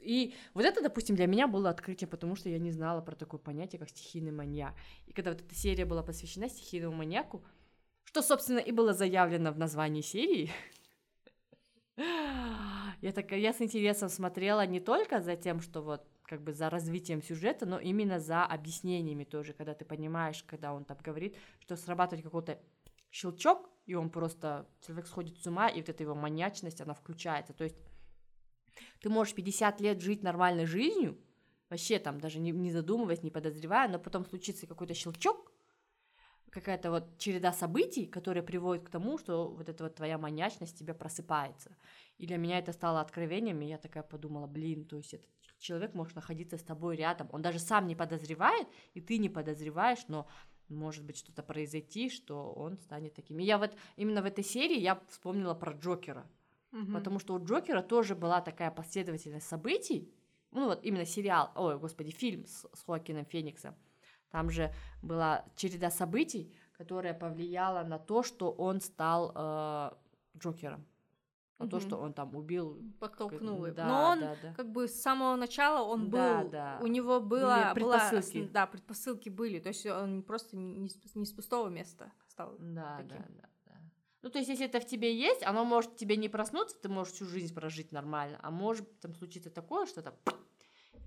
И 0.00 0.34
вот 0.54 0.64
это, 0.64 0.82
допустим, 0.82 1.14
для 1.14 1.26
меня 1.26 1.46
было 1.46 1.68
открытие, 1.70 2.08
потому 2.08 2.36
что 2.36 2.48
я 2.48 2.58
не 2.58 2.72
знала 2.72 3.02
про 3.02 3.14
такое 3.14 3.38
понятие, 3.38 3.78
как 3.78 3.90
стихийный 3.90 4.32
маньяк. 4.32 4.74
И 5.06 5.12
когда 5.12 5.30
вот 5.32 5.42
эта 5.42 5.54
серия 5.54 5.84
была 5.84 6.02
посвящена 6.02 6.48
стихийному 6.48 6.96
маньяку, 6.96 7.42
что, 8.08 8.22
собственно, 8.22 8.60
и 8.60 8.72
было 8.72 8.94
заявлено 8.94 9.52
в 9.52 9.58
названии 9.58 10.00
серии, 10.00 10.50
я 11.96 13.12
такая, 13.12 13.38
я 13.38 13.52
с 13.52 13.60
интересом 13.60 14.08
смотрела 14.08 14.64
не 14.66 14.80
только 14.80 15.20
за 15.20 15.36
тем, 15.36 15.60
что 15.60 15.82
вот 15.82 16.08
как 16.22 16.42
бы 16.42 16.54
за 16.54 16.70
развитием 16.70 17.22
сюжета, 17.22 17.66
но 17.66 17.78
именно 17.78 18.18
за 18.18 18.46
объяснениями 18.46 19.24
тоже, 19.24 19.52
когда 19.52 19.74
ты 19.74 19.84
понимаешь, 19.84 20.42
когда 20.46 20.72
он 20.72 20.86
там 20.86 20.96
говорит, 21.04 21.36
что 21.60 21.76
срабатывает 21.76 22.24
какой-то 22.24 22.58
щелчок, 23.10 23.68
и 23.84 23.94
он 23.94 24.08
просто, 24.08 24.66
человек 24.80 25.06
сходит 25.06 25.36
с 25.42 25.46
ума, 25.46 25.68
и 25.68 25.80
вот 25.80 25.90
эта 25.90 26.02
его 26.02 26.14
маньячность, 26.14 26.80
она 26.80 26.94
включается. 26.94 27.52
То 27.52 27.64
есть 27.64 27.76
ты 29.02 29.10
можешь 29.10 29.34
50 29.34 29.82
лет 29.82 30.00
жить 30.00 30.22
нормальной 30.22 30.64
жизнью, 30.64 31.18
вообще 31.68 31.98
там 31.98 32.22
даже 32.22 32.38
не, 32.38 32.52
не 32.52 32.72
задумываясь, 32.72 33.22
не 33.22 33.30
подозревая, 33.30 33.86
но 33.86 33.98
потом 33.98 34.24
случится 34.24 34.66
какой-то 34.66 34.94
щелчок, 34.94 35.47
какая-то 36.58 36.90
вот 36.90 37.18
череда 37.18 37.52
событий, 37.52 38.06
которые 38.06 38.42
приводят 38.42 38.84
к 38.84 38.90
тому, 38.90 39.18
что 39.18 39.48
вот 39.48 39.68
эта 39.68 39.84
вот 39.84 39.94
твоя 39.94 40.18
маньячность 40.18 40.78
тебя 40.78 40.94
просыпается. 40.94 41.76
И 42.18 42.26
для 42.26 42.36
меня 42.36 42.58
это 42.58 42.72
стало 42.72 43.00
откровением, 43.00 43.60
и 43.60 43.66
я 43.66 43.78
такая 43.78 44.02
подумала, 44.02 44.46
блин, 44.46 44.84
то 44.84 44.96
есть 44.96 45.14
этот 45.14 45.28
человек 45.58 45.94
может 45.94 46.14
находиться 46.14 46.56
с 46.56 46.62
тобой 46.62 46.96
рядом, 46.96 47.28
он 47.32 47.42
даже 47.42 47.58
сам 47.58 47.86
не 47.86 47.94
подозревает, 47.94 48.66
и 48.94 49.00
ты 49.00 49.18
не 49.18 49.28
подозреваешь, 49.28 50.04
но 50.08 50.26
может 50.68 51.04
быть 51.04 51.16
что-то 51.16 51.42
произойти, 51.42 52.10
что 52.10 52.52
он 52.52 52.76
станет 52.78 53.14
таким. 53.14 53.38
И 53.38 53.44
я 53.44 53.58
вот 53.58 53.76
именно 53.96 54.22
в 54.22 54.26
этой 54.26 54.44
серии 54.44 54.78
я 54.78 55.00
вспомнила 55.08 55.54
про 55.54 55.72
Джокера, 55.72 56.26
угу. 56.72 56.92
потому 56.92 57.18
что 57.18 57.34
у 57.34 57.44
Джокера 57.44 57.82
тоже 57.82 58.14
была 58.14 58.40
такая 58.40 58.70
последовательность 58.70 59.48
событий, 59.48 60.12
ну 60.50 60.66
вот 60.66 60.84
именно 60.84 61.04
сериал, 61.04 61.52
ой, 61.54 61.78
господи, 61.78 62.10
фильм 62.10 62.46
с, 62.46 62.66
с 62.72 62.82
Хоакином 62.84 63.24
Фениксом, 63.26 63.74
там 64.30 64.50
же 64.50 64.72
была 65.02 65.44
череда 65.56 65.90
событий, 65.90 66.54
которая 66.72 67.14
повлияла 67.14 67.82
на 67.84 67.98
то, 67.98 68.22
что 68.22 68.50
он 68.50 68.80
стал 68.80 69.32
э, 69.34 69.90
Джокером. 70.38 70.86
но 71.58 71.64
угу. 71.64 71.70
то, 71.70 71.80
что 71.80 71.96
он 71.96 72.12
там 72.12 72.36
убил... 72.36 72.80
Подтолкнул 73.00 73.66
его. 73.66 73.74
Да, 73.74 73.86
Но 73.86 74.10
он, 74.10 74.20
да, 74.20 74.36
да. 74.40 74.54
как 74.54 74.70
бы, 74.70 74.86
с 74.86 75.00
самого 75.00 75.34
начала 75.36 75.82
он 75.84 76.08
да, 76.08 76.42
был... 76.42 76.50
Да. 76.50 76.78
У 76.80 76.86
него 76.86 77.20
было... 77.20 77.72
Предпосылки. 77.74 78.38
Была, 78.38 78.48
да, 78.52 78.66
предпосылки 78.66 79.28
были. 79.28 79.58
То 79.58 79.68
есть 79.68 79.84
он 79.86 80.22
просто 80.22 80.56
не, 80.56 80.88
не 81.14 81.26
с 81.26 81.32
пустого 81.32 81.68
места 81.68 82.12
стал 82.28 82.54
да, 82.58 82.98
таким. 82.98 83.18
Да, 83.18 83.24
да. 83.28 83.48
Ну, 84.22 84.30
то 84.30 84.38
есть, 84.38 84.48
если 84.50 84.66
это 84.66 84.80
в 84.80 84.86
тебе 84.86 85.16
есть, 85.16 85.42
оно 85.44 85.64
может 85.64 85.96
тебе 85.96 86.16
не 86.16 86.28
проснуться, 86.28 86.76
ты 86.80 86.88
можешь 86.88 87.14
всю 87.14 87.24
жизнь 87.24 87.54
прожить 87.54 87.92
нормально, 87.92 88.38
а 88.42 88.50
может 88.50 89.00
там 89.00 89.14
случиться 89.14 89.48
такое, 89.48 89.86
что 89.86 90.02
то 90.02 90.14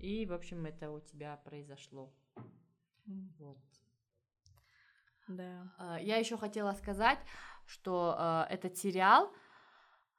И, 0.00 0.26
в 0.26 0.32
общем, 0.32 0.64
это 0.64 0.90
у 0.90 1.00
тебя 1.00 1.40
произошло. 1.44 2.12
Вот. 3.38 3.58
Да. 5.28 5.72
А, 5.78 6.00
я 6.00 6.16
еще 6.16 6.36
хотела 6.36 6.72
сказать, 6.72 7.18
что 7.66 8.16
э, 8.18 8.54
этот 8.54 8.76
сериал 8.76 9.30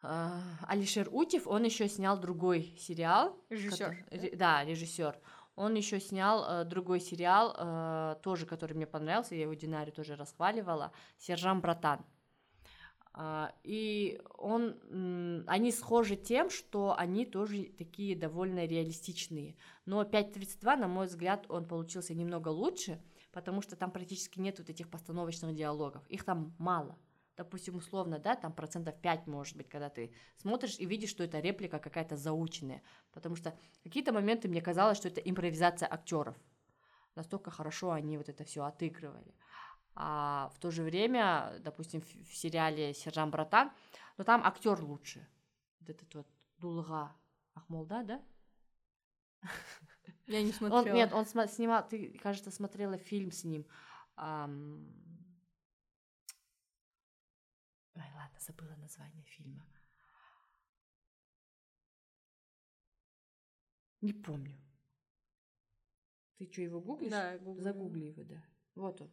а, 0.02 0.42
Алишер 0.68 1.08
Утев, 1.12 1.48
он 1.48 1.64
еще 1.64 1.88
снял 1.88 2.20
другой 2.20 2.76
сериал. 2.78 3.38
Режиссер. 3.50 4.04
Который, 4.04 4.36
да, 4.36 4.64
режиссер. 4.66 5.18
Он 5.56 5.76
еще 5.76 6.00
снял 6.00 6.44
э, 6.44 6.66
другой 6.66 7.00
сериал, 7.00 7.56
э, 7.58 8.16
тоже, 8.24 8.46
который 8.46 8.74
мне 8.74 8.88
понравился, 8.88 9.36
я 9.36 9.44
его 9.44 9.54
Динаре 9.54 9.92
тоже 9.92 10.16
расхваливала, 10.16 10.92
Сержант 11.18 11.62
Братан. 11.62 12.04
Э, 13.16 13.48
и 13.64 14.22
он, 14.38 15.44
они 15.48 15.72
схожи 15.72 16.16
тем, 16.16 16.50
что 16.50 16.96
они 16.98 17.26
тоже 17.26 17.66
такие 17.78 18.16
довольно 18.16 18.66
реалистичные. 18.66 19.56
Но 19.86 20.04
5.32, 20.04 20.76
на 20.76 20.88
мой 20.88 21.08
взгляд, 21.08 21.46
он 21.50 21.66
получился 21.66 22.14
немного 22.14 22.50
лучше, 22.50 23.02
потому 23.32 23.62
что 23.62 23.76
там 23.76 23.92
практически 23.92 24.40
нет 24.40 24.60
вот 24.60 24.70
этих 24.70 24.90
постановочных 24.90 25.56
диалогов. 25.56 26.08
Их 26.10 26.24
там 26.24 26.56
мало 26.58 26.98
допустим, 27.36 27.76
условно, 27.78 28.20
да, 28.20 28.36
там 28.36 28.54
процентов 28.54 28.96
5 29.02 29.28
может 29.28 29.58
быть, 29.58 29.70
когда 29.70 29.90
ты 29.90 30.14
смотришь 30.38 30.78
и 30.80 30.86
видишь, 30.86 31.10
что 31.10 31.24
это 31.24 31.40
реплика 31.40 31.80
какая-то 31.80 32.18
заученная, 32.18 32.82
потому 33.12 33.36
что 33.36 33.58
какие-то 33.84 34.14
моменты 34.14 34.48
мне 34.48 34.62
казалось, 34.62 34.98
что 34.98 35.08
это 35.08 35.22
импровизация 35.22 35.92
актеров, 35.92 36.36
настолько 37.16 37.52
хорошо 37.52 37.92
они 37.92 38.18
вот 38.18 38.30
это 38.30 38.44
все 38.44 38.64
отыгрывали. 38.64 39.34
А 39.96 40.50
в 40.56 40.60
то 40.60 40.72
же 40.72 40.84
время, 40.84 41.60
допустим, 41.60 42.02
в 42.02 42.36
сериале 42.36 42.94
Сержант 42.94 43.32
Братан, 43.32 43.72
но 44.18 44.24
там 44.24 44.44
актер 44.44 44.82
лучше. 44.82 45.28
Вот 45.80 45.90
этот 45.90 46.16
вот 46.16 46.28
Дулга 46.58 47.16
Ахмолда, 47.54 48.04
да? 48.04 48.24
Я 50.26 50.42
не 50.42 50.52
смотрела. 50.52 50.88
Он, 50.88 50.94
нет, 50.94 51.14
он 51.14 51.26
снимал, 51.26 51.88
ты, 51.88 52.18
кажется, 52.20 52.50
смотрела 52.50 52.98
фильм 52.98 53.32
с 53.32 53.44
ним. 53.44 53.68
Ой, 54.18 54.48
ладно, 57.96 58.40
забыла 58.40 58.76
название 58.78 59.24
фильма. 59.24 59.66
Не 64.02 64.14
помню. 64.14 64.58
Ты 66.38 66.52
что, 66.52 66.62
его 66.62 66.82
гуглишь? 66.82 67.12
Да, 67.12 67.38
гуглю. 67.38 67.64
Загугли 67.64 68.06
его, 68.06 68.24
да. 68.24 68.44
Вот 68.76 69.02
он. 69.02 69.12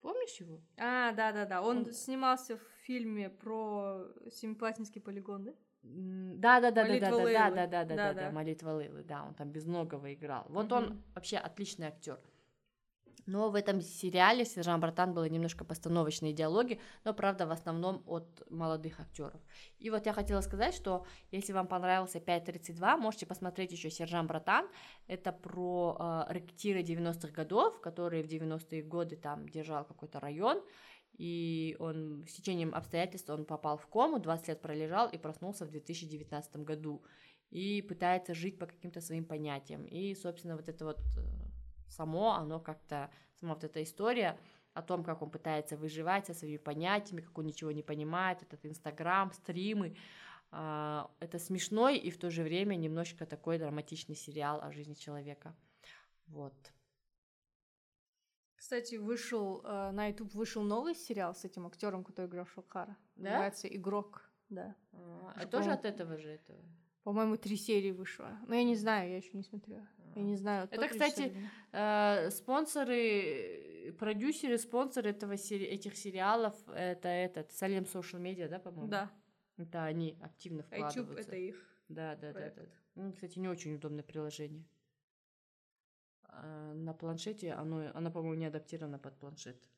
Помнишь 0.00 0.40
его? 0.40 0.60
А, 0.76 1.12
да, 1.12 1.32
да, 1.32 1.44
да. 1.46 1.62
Он, 1.62 1.78
он... 1.78 1.92
снимался 1.92 2.56
в 2.56 2.62
фильме 2.84 3.30
про 3.30 4.06
Семиплатинский 4.30 5.00
полигон, 5.00 5.44
да? 5.44 5.52
Да, 5.82 6.60
да, 6.60 6.70
да, 6.70 6.84
да, 6.84 6.98
да, 6.98 7.10
да, 7.10 7.50
да, 7.50 7.66
да, 7.66 7.84
да, 7.84 7.96
да, 7.96 8.14
да, 8.14 8.30
молитва 8.30 8.70
Лейлы, 8.70 9.04
да, 9.04 9.24
он 9.24 9.34
там 9.34 9.50
безногого 9.50 10.12
играл. 10.12 10.46
Вот 10.48 10.72
он 10.72 11.02
вообще 11.14 11.36
отличный 11.36 11.88
актер. 11.88 12.18
Но 13.26 13.50
в 13.50 13.54
этом 13.56 13.80
сериале 13.80 14.44
Сержант 14.44 14.80
Братан 14.80 15.12
было 15.12 15.28
немножко 15.28 15.64
постановочные 15.64 16.32
диалоги, 16.32 16.80
но, 17.04 17.12
правда, 17.12 17.46
в 17.46 17.50
основном 17.50 18.02
от 18.06 18.42
молодых 18.50 19.00
актеров. 19.00 19.40
И 19.78 19.90
вот 19.90 20.06
я 20.06 20.12
хотела 20.12 20.40
сказать, 20.40 20.74
что 20.74 21.04
если 21.32 21.52
вам 21.52 21.66
понравился 21.66 22.18
5.32, 22.18 22.96
можете 22.96 23.26
посмотреть 23.26 23.72
еще 23.72 23.90
Сержант 23.90 24.28
Братан. 24.28 24.68
Это 25.08 25.32
про 25.32 25.96
э, 25.98 26.32
рэкетира 26.32 26.78
90-х 26.78 27.32
годов, 27.32 27.80
который 27.80 28.22
в 28.22 28.26
90-е 28.26 28.82
годы 28.82 29.16
там 29.16 29.48
держал 29.48 29.84
какой-то 29.84 30.20
район, 30.20 30.62
и 31.18 31.76
он 31.78 32.24
с 32.28 32.34
течением 32.34 32.74
обстоятельств 32.74 33.30
он 33.30 33.44
попал 33.44 33.76
в 33.76 33.86
кому, 33.86 34.18
20 34.18 34.48
лет 34.48 34.60
пролежал 34.60 35.08
и 35.08 35.18
проснулся 35.18 35.64
в 35.64 35.70
2019 35.70 36.56
году 36.56 37.02
и 37.50 37.82
пытается 37.82 38.34
жить 38.34 38.58
по 38.58 38.66
каким-то 38.66 39.00
своим 39.00 39.24
понятиям. 39.24 39.86
И, 39.86 40.14
собственно, 40.14 40.56
вот 40.56 40.68
это 40.68 40.84
вот 40.84 40.98
э, 41.16 41.45
само, 41.88 42.32
оно 42.32 42.60
как-то, 42.60 43.10
сама 43.40 43.54
вот 43.54 43.64
эта 43.64 43.82
история 43.82 44.38
о 44.74 44.82
том, 44.82 45.04
как 45.04 45.22
он 45.22 45.30
пытается 45.30 45.76
выживать 45.76 46.26
со 46.26 46.34
своими 46.34 46.58
понятиями, 46.58 47.22
как 47.22 47.36
он 47.38 47.46
ничего 47.46 47.72
не 47.72 47.82
понимает, 47.82 48.42
этот 48.42 48.64
Инстаграм, 48.66 49.32
стримы, 49.32 49.96
а, 50.50 51.10
это 51.18 51.38
смешной 51.38 51.98
и 51.98 52.10
в 52.10 52.18
то 52.18 52.30
же 52.30 52.42
время 52.42 52.76
немножечко 52.76 53.26
такой 53.26 53.58
драматичный 53.58 54.14
сериал 54.14 54.60
о 54.62 54.70
жизни 54.72 54.94
человека. 54.94 55.54
Вот. 56.26 56.54
Кстати, 58.56 58.96
вышел 58.96 59.60
э, 59.64 59.90
на 59.92 60.08
YouTube 60.08 60.34
вышел 60.34 60.62
новый 60.62 60.94
сериал 60.94 61.34
с 61.34 61.44
этим 61.44 61.66
актером, 61.66 62.02
который 62.02 62.26
играл 62.26 62.46
Шалхара. 62.46 62.96
Да? 63.14 63.30
Называется 63.30 63.68
Игрок. 63.68 64.28
Да. 64.48 64.74
А, 64.92 65.32
а 65.36 65.46
тоже 65.46 65.70
от 65.70 65.84
этого 65.84 66.16
же 66.16 66.30
этого? 66.30 66.58
По-моему, 67.02 67.36
три 67.36 67.56
серии 67.56 67.92
вышло. 67.92 68.36
Но 68.48 68.54
я 68.54 68.64
не 68.64 68.74
знаю, 68.74 69.10
я 69.10 69.16
еще 69.18 69.36
не 69.36 69.42
смотрела. 69.42 69.86
Я 70.16 70.22
не 70.22 70.36
знаю. 70.36 70.66
Это, 70.70 70.88
кстати, 70.88 71.36
э, 71.72 72.30
спонсоры, 72.30 73.92
продюсеры, 73.98 74.56
спонсоры 74.56 75.10
этого 75.10 75.36
сери 75.36 75.66
этих 75.66 75.94
сериалов, 75.94 76.54
это 76.68 77.08
этот 77.08 77.52
Салем 77.52 77.84
Social 77.84 78.20
Media, 78.20 78.48
да, 78.48 78.58
по-моему? 78.58 78.88
Да. 78.88 79.10
Это 79.58 79.84
они 79.84 80.18
активно 80.22 80.62
вкладываются. 80.62 81.00
YouTube 81.00 81.18
это 81.18 81.36
их. 81.36 81.66
Да, 81.88 82.16
да, 82.16 82.32
проект. 82.32 82.56
да, 82.56 82.62
да. 82.62 82.68
Ну, 82.94 83.12
кстати, 83.12 83.38
не 83.38 83.48
очень 83.48 83.74
удобное 83.74 84.02
приложение. 84.02 84.64
А 86.24 86.72
на 86.72 86.94
планшете 86.94 87.52
оно, 87.52 87.90
оно, 87.94 88.10
по-моему, 88.10 88.34
не 88.34 88.46
адаптировано 88.46 88.98
под 88.98 89.18
планшет. 89.18 89.68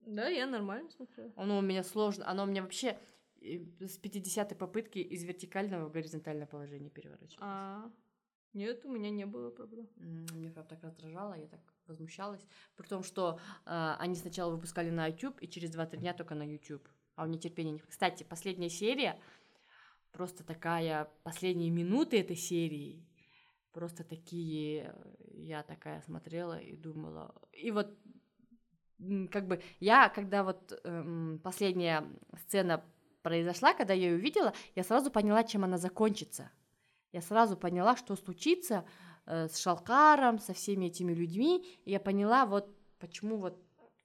Да, 0.00 0.28
я 0.28 0.46
нормально 0.46 0.88
смотрю. 0.90 1.32
Оно 1.36 1.58
у 1.58 1.62
меня 1.62 1.82
сложно, 1.82 2.28
оно 2.28 2.44
у 2.44 2.46
меня 2.46 2.62
вообще 2.62 2.96
с 3.40 3.98
50-й 4.00 4.54
попытки 4.54 4.98
из 4.98 5.24
вертикального 5.24 5.88
в 5.88 5.92
горизонтальное 5.92 6.46
положение 6.46 6.90
переворачивается. 6.90 7.38
А, 7.40 7.90
нет, 8.52 8.84
у 8.84 8.90
меня 8.90 9.10
не 9.10 9.26
было 9.26 9.50
проблем. 9.50 9.88
Мне 9.96 10.50
прям 10.50 10.66
так 10.66 10.82
раздражало, 10.82 11.34
я 11.34 11.46
так 11.46 11.60
возмущалась. 11.86 12.44
При 12.76 12.86
том, 12.86 13.02
что 13.02 13.38
э, 13.66 13.94
они 13.98 14.14
сначала 14.16 14.50
выпускали 14.52 14.90
на 14.90 15.06
YouTube 15.08 15.40
и 15.40 15.48
через 15.48 15.74
2-3 15.74 15.98
дня 15.98 16.14
только 16.14 16.34
на 16.34 16.42
YouTube. 16.42 16.88
А 17.14 17.24
у 17.24 17.26
меня 17.26 17.38
терпения 17.38 17.72
не... 17.72 17.78
Кстати, 17.78 18.22
последняя 18.22 18.70
серия, 18.70 19.20
просто 20.12 20.44
такая, 20.44 21.08
последние 21.22 21.70
минуты 21.70 22.18
этой 22.18 22.36
серии, 22.36 23.06
просто 23.72 24.04
такие, 24.04 24.94
я 25.34 25.62
такая 25.62 26.00
смотрела 26.02 26.58
и 26.58 26.76
думала... 26.76 27.34
И 27.52 27.70
вот 27.70 27.96
как 29.30 29.46
бы 29.46 29.62
я, 29.78 30.08
когда 30.08 30.44
вот 30.44 30.78
эм, 30.84 31.40
последняя 31.42 32.04
сцена 32.44 32.84
произошла, 33.22 33.74
когда 33.74 33.94
я 33.94 34.10
ее 34.10 34.16
увидела, 34.16 34.52
я 34.74 34.82
сразу 34.82 35.10
поняла, 35.10 35.44
чем 35.44 35.64
она 35.64 35.78
закончится. 35.78 36.50
Я 37.12 37.22
сразу 37.22 37.56
поняла, 37.56 37.96
что 37.96 38.16
случится 38.16 38.84
э, 39.26 39.48
с 39.48 39.58
Шалкаром, 39.58 40.38
со 40.38 40.52
всеми 40.52 40.86
этими 40.86 41.12
людьми, 41.12 41.66
и 41.84 41.90
я 41.90 42.00
поняла, 42.00 42.46
вот 42.46 42.68
почему 42.98 43.38
вот 43.38 43.60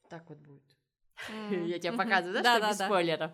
так 0.09 0.27
вот 0.29 0.39
будет. 0.39 0.63
Я 1.49 1.79
тебе 1.79 1.93
показываю, 1.93 2.43
да, 2.43 2.57
что 2.57 2.67
без 2.67 2.77
спойлеров. 2.77 3.31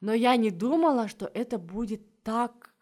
Но 0.00 0.12
я 0.12 0.36
не 0.36 0.50
думала, 0.50 1.08
что 1.08 1.30
это 1.32 1.58
будет 1.58 2.22
так 2.22 2.74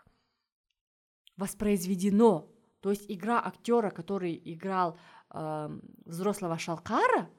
воспроизведено. 1.37 2.51
То 2.81 2.91
есть 2.91 3.05
игра 3.09 3.41
актера, 3.41 3.91
который 3.91 4.41
играл 4.45 4.99
эм, 5.31 5.83
взрослого 6.05 6.59
Шалкара, 6.59 7.31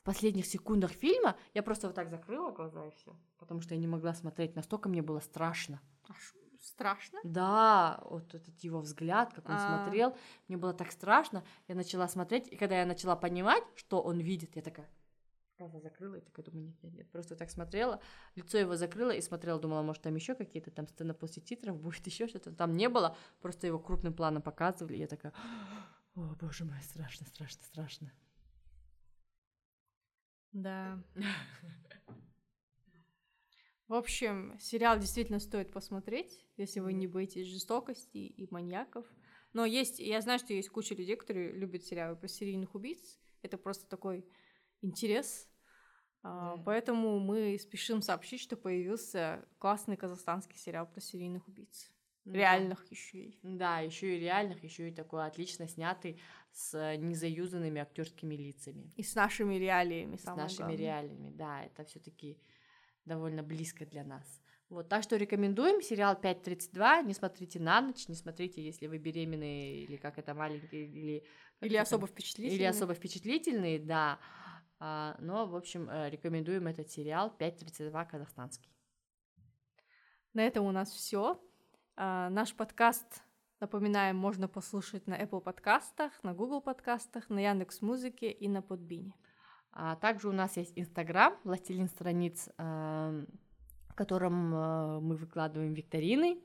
в 0.00 0.04
последних 0.04 0.46
секундах 0.46 0.90
фильма 0.90 1.36
я 1.54 1.62
просто 1.62 1.86
вот 1.86 1.94
так 1.94 2.10
закрыла 2.10 2.50
глаза 2.50 2.84
и 2.86 2.90
все, 2.90 3.16
потому 3.38 3.60
что 3.60 3.74
я 3.74 3.80
не 3.80 3.86
могла 3.86 4.12
смотреть, 4.14 4.56
настолько 4.56 4.88
мне 4.88 5.00
было 5.00 5.20
страшно. 5.20 5.80
А 6.08 6.12
страшно? 6.62 7.18
Да, 7.24 8.00
вот 8.04 8.34
этот 8.34 8.58
его 8.60 8.80
взгляд, 8.80 9.32
как 9.34 9.48
он 9.48 9.56
А-а-а. 9.56 9.84
смотрел, 9.84 10.16
мне 10.48 10.56
было 10.56 10.72
так 10.72 10.92
страшно. 10.92 11.44
Я 11.68 11.74
начала 11.74 12.08
смотреть, 12.08 12.48
и 12.48 12.56
когда 12.56 12.78
я 12.78 12.86
начала 12.86 13.16
понимать, 13.16 13.64
что 13.74 14.00
он 14.00 14.20
видит, 14.20 14.56
я 14.56 14.62
такая 14.62 14.88
глаза 15.58 15.80
закрыла 15.80 16.16
и 16.16 16.20
такая 16.20 16.44
думаю, 16.44 16.66
нет, 16.66 16.82
нет, 16.82 16.92
нет, 16.94 17.10
просто 17.10 17.36
так 17.36 17.50
смотрела, 17.50 18.00
лицо 18.34 18.58
его 18.58 18.76
закрыла 18.76 19.12
и 19.12 19.20
смотрела, 19.20 19.60
думала, 19.60 19.82
может, 19.82 20.02
там 20.02 20.14
еще 20.14 20.34
какие-то 20.34 20.70
там 20.70 20.88
сцены 20.88 21.14
после 21.14 21.42
титров, 21.42 21.80
будет 21.80 22.06
еще 22.06 22.26
что-то, 22.26 22.52
там 22.52 22.76
не 22.76 22.88
было, 22.88 23.16
просто 23.40 23.66
его 23.66 23.78
крупным 23.78 24.12
планом 24.12 24.42
показывали, 24.42 24.96
и 24.96 25.00
я 25.00 25.06
такая, 25.06 25.32
о, 26.14 26.34
боже 26.40 26.64
мой, 26.64 26.80
страшно, 26.82 27.26
страшно, 27.26 27.62
страшно. 27.64 28.12
Да. 30.52 30.98
В 33.92 33.94
общем, 33.94 34.56
сериал 34.58 34.98
действительно 34.98 35.38
стоит 35.38 35.70
посмотреть, 35.70 36.46
если 36.56 36.80
вы 36.80 36.94
не 36.94 37.06
боитесь 37.06 37.46
жестокости 37.46 38.16
и 38.16 38.48
маньяков. 38.50 39.04
Но 39.52 39.66
есть, 39.66 39.98
я 39.98 40.22
знаю, 40.22 40.38
что 40.38 40.54
есть 40.54 40.70
куча 40.70 40.94
людей, 40.94 41.14
которые 41.14 41.52
любят 41.52 41.84
сериалы 41.84 42.16
про 42.16 42.26
серийных 42.26 42.74
убийц. 42.74 43.20
Это 43.42 43.58
просто 43.58 43.86
такой 43.86 44.24
интерес. 44.80 45.46
А, 46.22 46.56
да. 46.56 46.62
Поэтому 46.62 47.20
мы 47.20 47.58
спешим 47.58 48.00
сообщить, 48.00 48.40
что 48.40 48.56
появился 48.56 49.46
классный 49.58 49.98
казахстанский 49.98 50.56
сериал 50.56 50.86
про 50.86 51.02
серийных 51.02 51.46
убийц. 51.46 51.92
Да. 52.24 52.32
Реальных 52.32 52.90
еще 52.90 53.18
и. 53.18 53.38
Да, 53.42 53.80
еще 53.80 54.16
и 54.16 54.20
реальных, 54.20 54.64
еще 54.64 54.88
и 54.88 54.94
такой 54.94 55.26
отлично 55.26 55.68
снятый 55.68 56.18
с 56.50 56.96
незаюзанными 56.96 57.82
актерскими 57.82 58.36
лицами. 58.36 58.90
И 58.96 59.02
с 59.02 59.14
нашими 59.14 59.56
реалиями. 59.56 60.16
С 60.16 60.24
нашими 60.24 60.56
главное. 60.56 60.76
реалиями, 60.78 61.30
да, 61.30 61.64
это 61.64 61.84
все-таки 61.84 62.38
довольно 63.04 63.42
близко 63.42 63.86
для 63.86 64.04
нас. 64.04 64.42
Вот, 64.68 64.88
так 64.88 65.02
что 65.02 65.16
рекомендуем 65.16 65.82
сериал 65.82 66.18
5.32. 66.20 67.04
Не 67.04 67.12
смотрите 67.12 67.60
на 67.60 67.82
ночь, 67.82 68.08
не 68.08 68.14
смотрите, 68.14 68.64
если 68.64 68.86
вы 68.86 68.96
беременные 68.96 69.82
или 69.82 69.96
как 69.96 70.18
это 70.18 70.34
маленькие, 70.34 70.86
или... 70.86 71.24
Или 71.60 71.76
особо 71.76 72.06
впечатлительные. 72.06 72.56
Или 72.56 72.64
особо 72.64 72.94
впечатлительные, 72.94 73.78
да. 73.78 74.18
А, 74.78 75.14
но, 75.20 75.46
в 75.46 75.54
общем, 75.54 75.90
э, 75.90 76.08
рекомендуем 76.08 76.66
этот 76.66 76.90
сериал 76.90 77.36
5.32 77.38 78.10
казахстанский. 78.10 78.72
На 80.32 80.46
этом 80.46 80.64
у 80.64 80.72
нас 80.72 80.90
все. 80.90 81.38
А, 81.94 82.30
наш 82.30 82.54
подкаст, 82.54 83.22
напоминаем, 83.60 84.16
можно 84.16 84.48
послушать 84.48 85.06
на 85.06 85.20
Apple 85.20 85.42
подкастах, 85.42 86.12
на 86.24 86.32
Google 86.32 86.62
подкастах, 86.62 87.28
на 87.28 87.40
Яндекс 87.40 87.82
Музыке 87.82 88.30
и 88.30 88.48
на 88.48 88.62
Подбине. 88.62 89.14
А 89.72 89.96
также 89.96 90.28
у 90.28 90.32
нас 90.32 90.56
есть 90.56 90.72
Инстаграм, 90.76 91.34
властелин 91.44 91.88
страниц, 91.88 92.48
в 93.92 93.94
котором 93.94 94.54
э, 94.54 95.00
мы 95.00 95.16
выкладываем 95.16 95.74
викторины. 95.74 96.40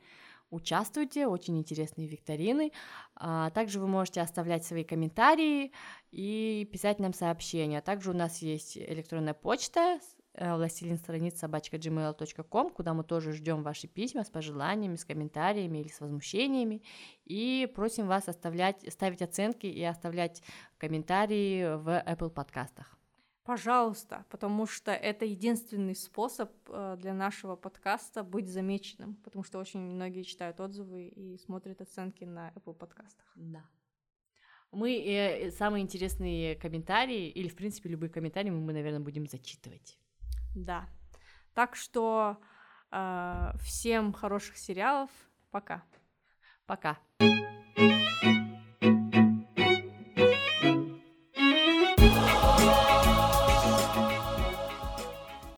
Участвуйте, 0.49 1.27
очень 1.27 1.57
интересные 1.57 2.07
викторины. 2.07 2.71
А 3.15 3.49
также 3.49 3.79
вы 3.79 3.87
можете 3.87 4.21
оставлять 4.21 4.65
свои 4.65 4.83
комментарии 4.83 5.71
и 6.11 6.67
писать 6.71 6.99
нам 6.99 7.13
сообщения. 7.13 7.81
Также 7.81 8.11
у 8.11 8.13
нас 8.13 8.41
есть 8.41 8.77
электронная 8.77 9.33
почта 9.33 9.99
э, 10.33 10.55
властелин 10.55 10.97
страниц 10.97 11.39
собачка 11.39 11.77
gmail.com, 11.77 12.69
куда 12.69 12.93
мы 12.93 13.03
тоже 13.03 13.33
ждем 13.33 13.63
ваши 13.63 13.87
письма 13.87 14.23
с 14.23 14.29
пожеланиями, 14.29 14.95
с 14.95 15.05
комментариями 15.05 15.79
или 15.79 15.89
с 15.89 15.99
возмущениями. 15.99 16.81
И 17.25 17.69
просим 17.75 18.07
вас 18.07 18.29
оставлять, 18.29 18.85
ставить 18.91 19.21
оценки 19.21 19.67
и 19.67 19.83
оставлять 19.83 20.41
комментарии 20.77 21.75
в 21.77 21.89
Apple 22.05 22.29
подкастах 22.29 22.96
пожалуйста, 23.47 24.25
потому 24.29 24.67
что 24.67 24.91
это 24.91 25.23
единственный 25.23 25.95
способ 25.95 26.51
э, 26.67 26.97
для 26.99 27.13
нашего 27.13 27.55
подкаста 27.55 28.23
быть 28.23 28.49
замеченным, 28.49 29.15
потому 29.23 29.45
что 29.45 29.57
очень 29.57 29.79
многие 29.79 30.23
читают 30.23 30.59
отзывы 30.59 31.07
и 31.07 31.37
смотрят 31.37 31.81
оценки 31.81 32.25
на 32.25 32.51
Apple 32.55 32.73
подкастах. 32.73 33.25
Да. 33.35 33.63
Мы 34.73 34.97
э, 34.97 35.51
самые 35.51 35.83
интересные 35.83 36.57
комментарии, 36.57 37.29
или, 37.29 37.47
в 37.47 37.55
принципе, 37.55 37.87
любые 37.87 38.09
комментарии 38.09 38.49
мы, 38.49 38.73
наверное, 38.73 38.99
будем 38.99 39.25
зачитывать. 39.25 39.97
Да. 40.53 40.89
Так 41.53 41.77
что 41.77 42.37
э, 42.91 43.53
всем 43.61 44.11
хороших 44.11 44.57
сериалов. 44.57 45.09
Пока. 45.51 45.85
Пока. 46.65 46.97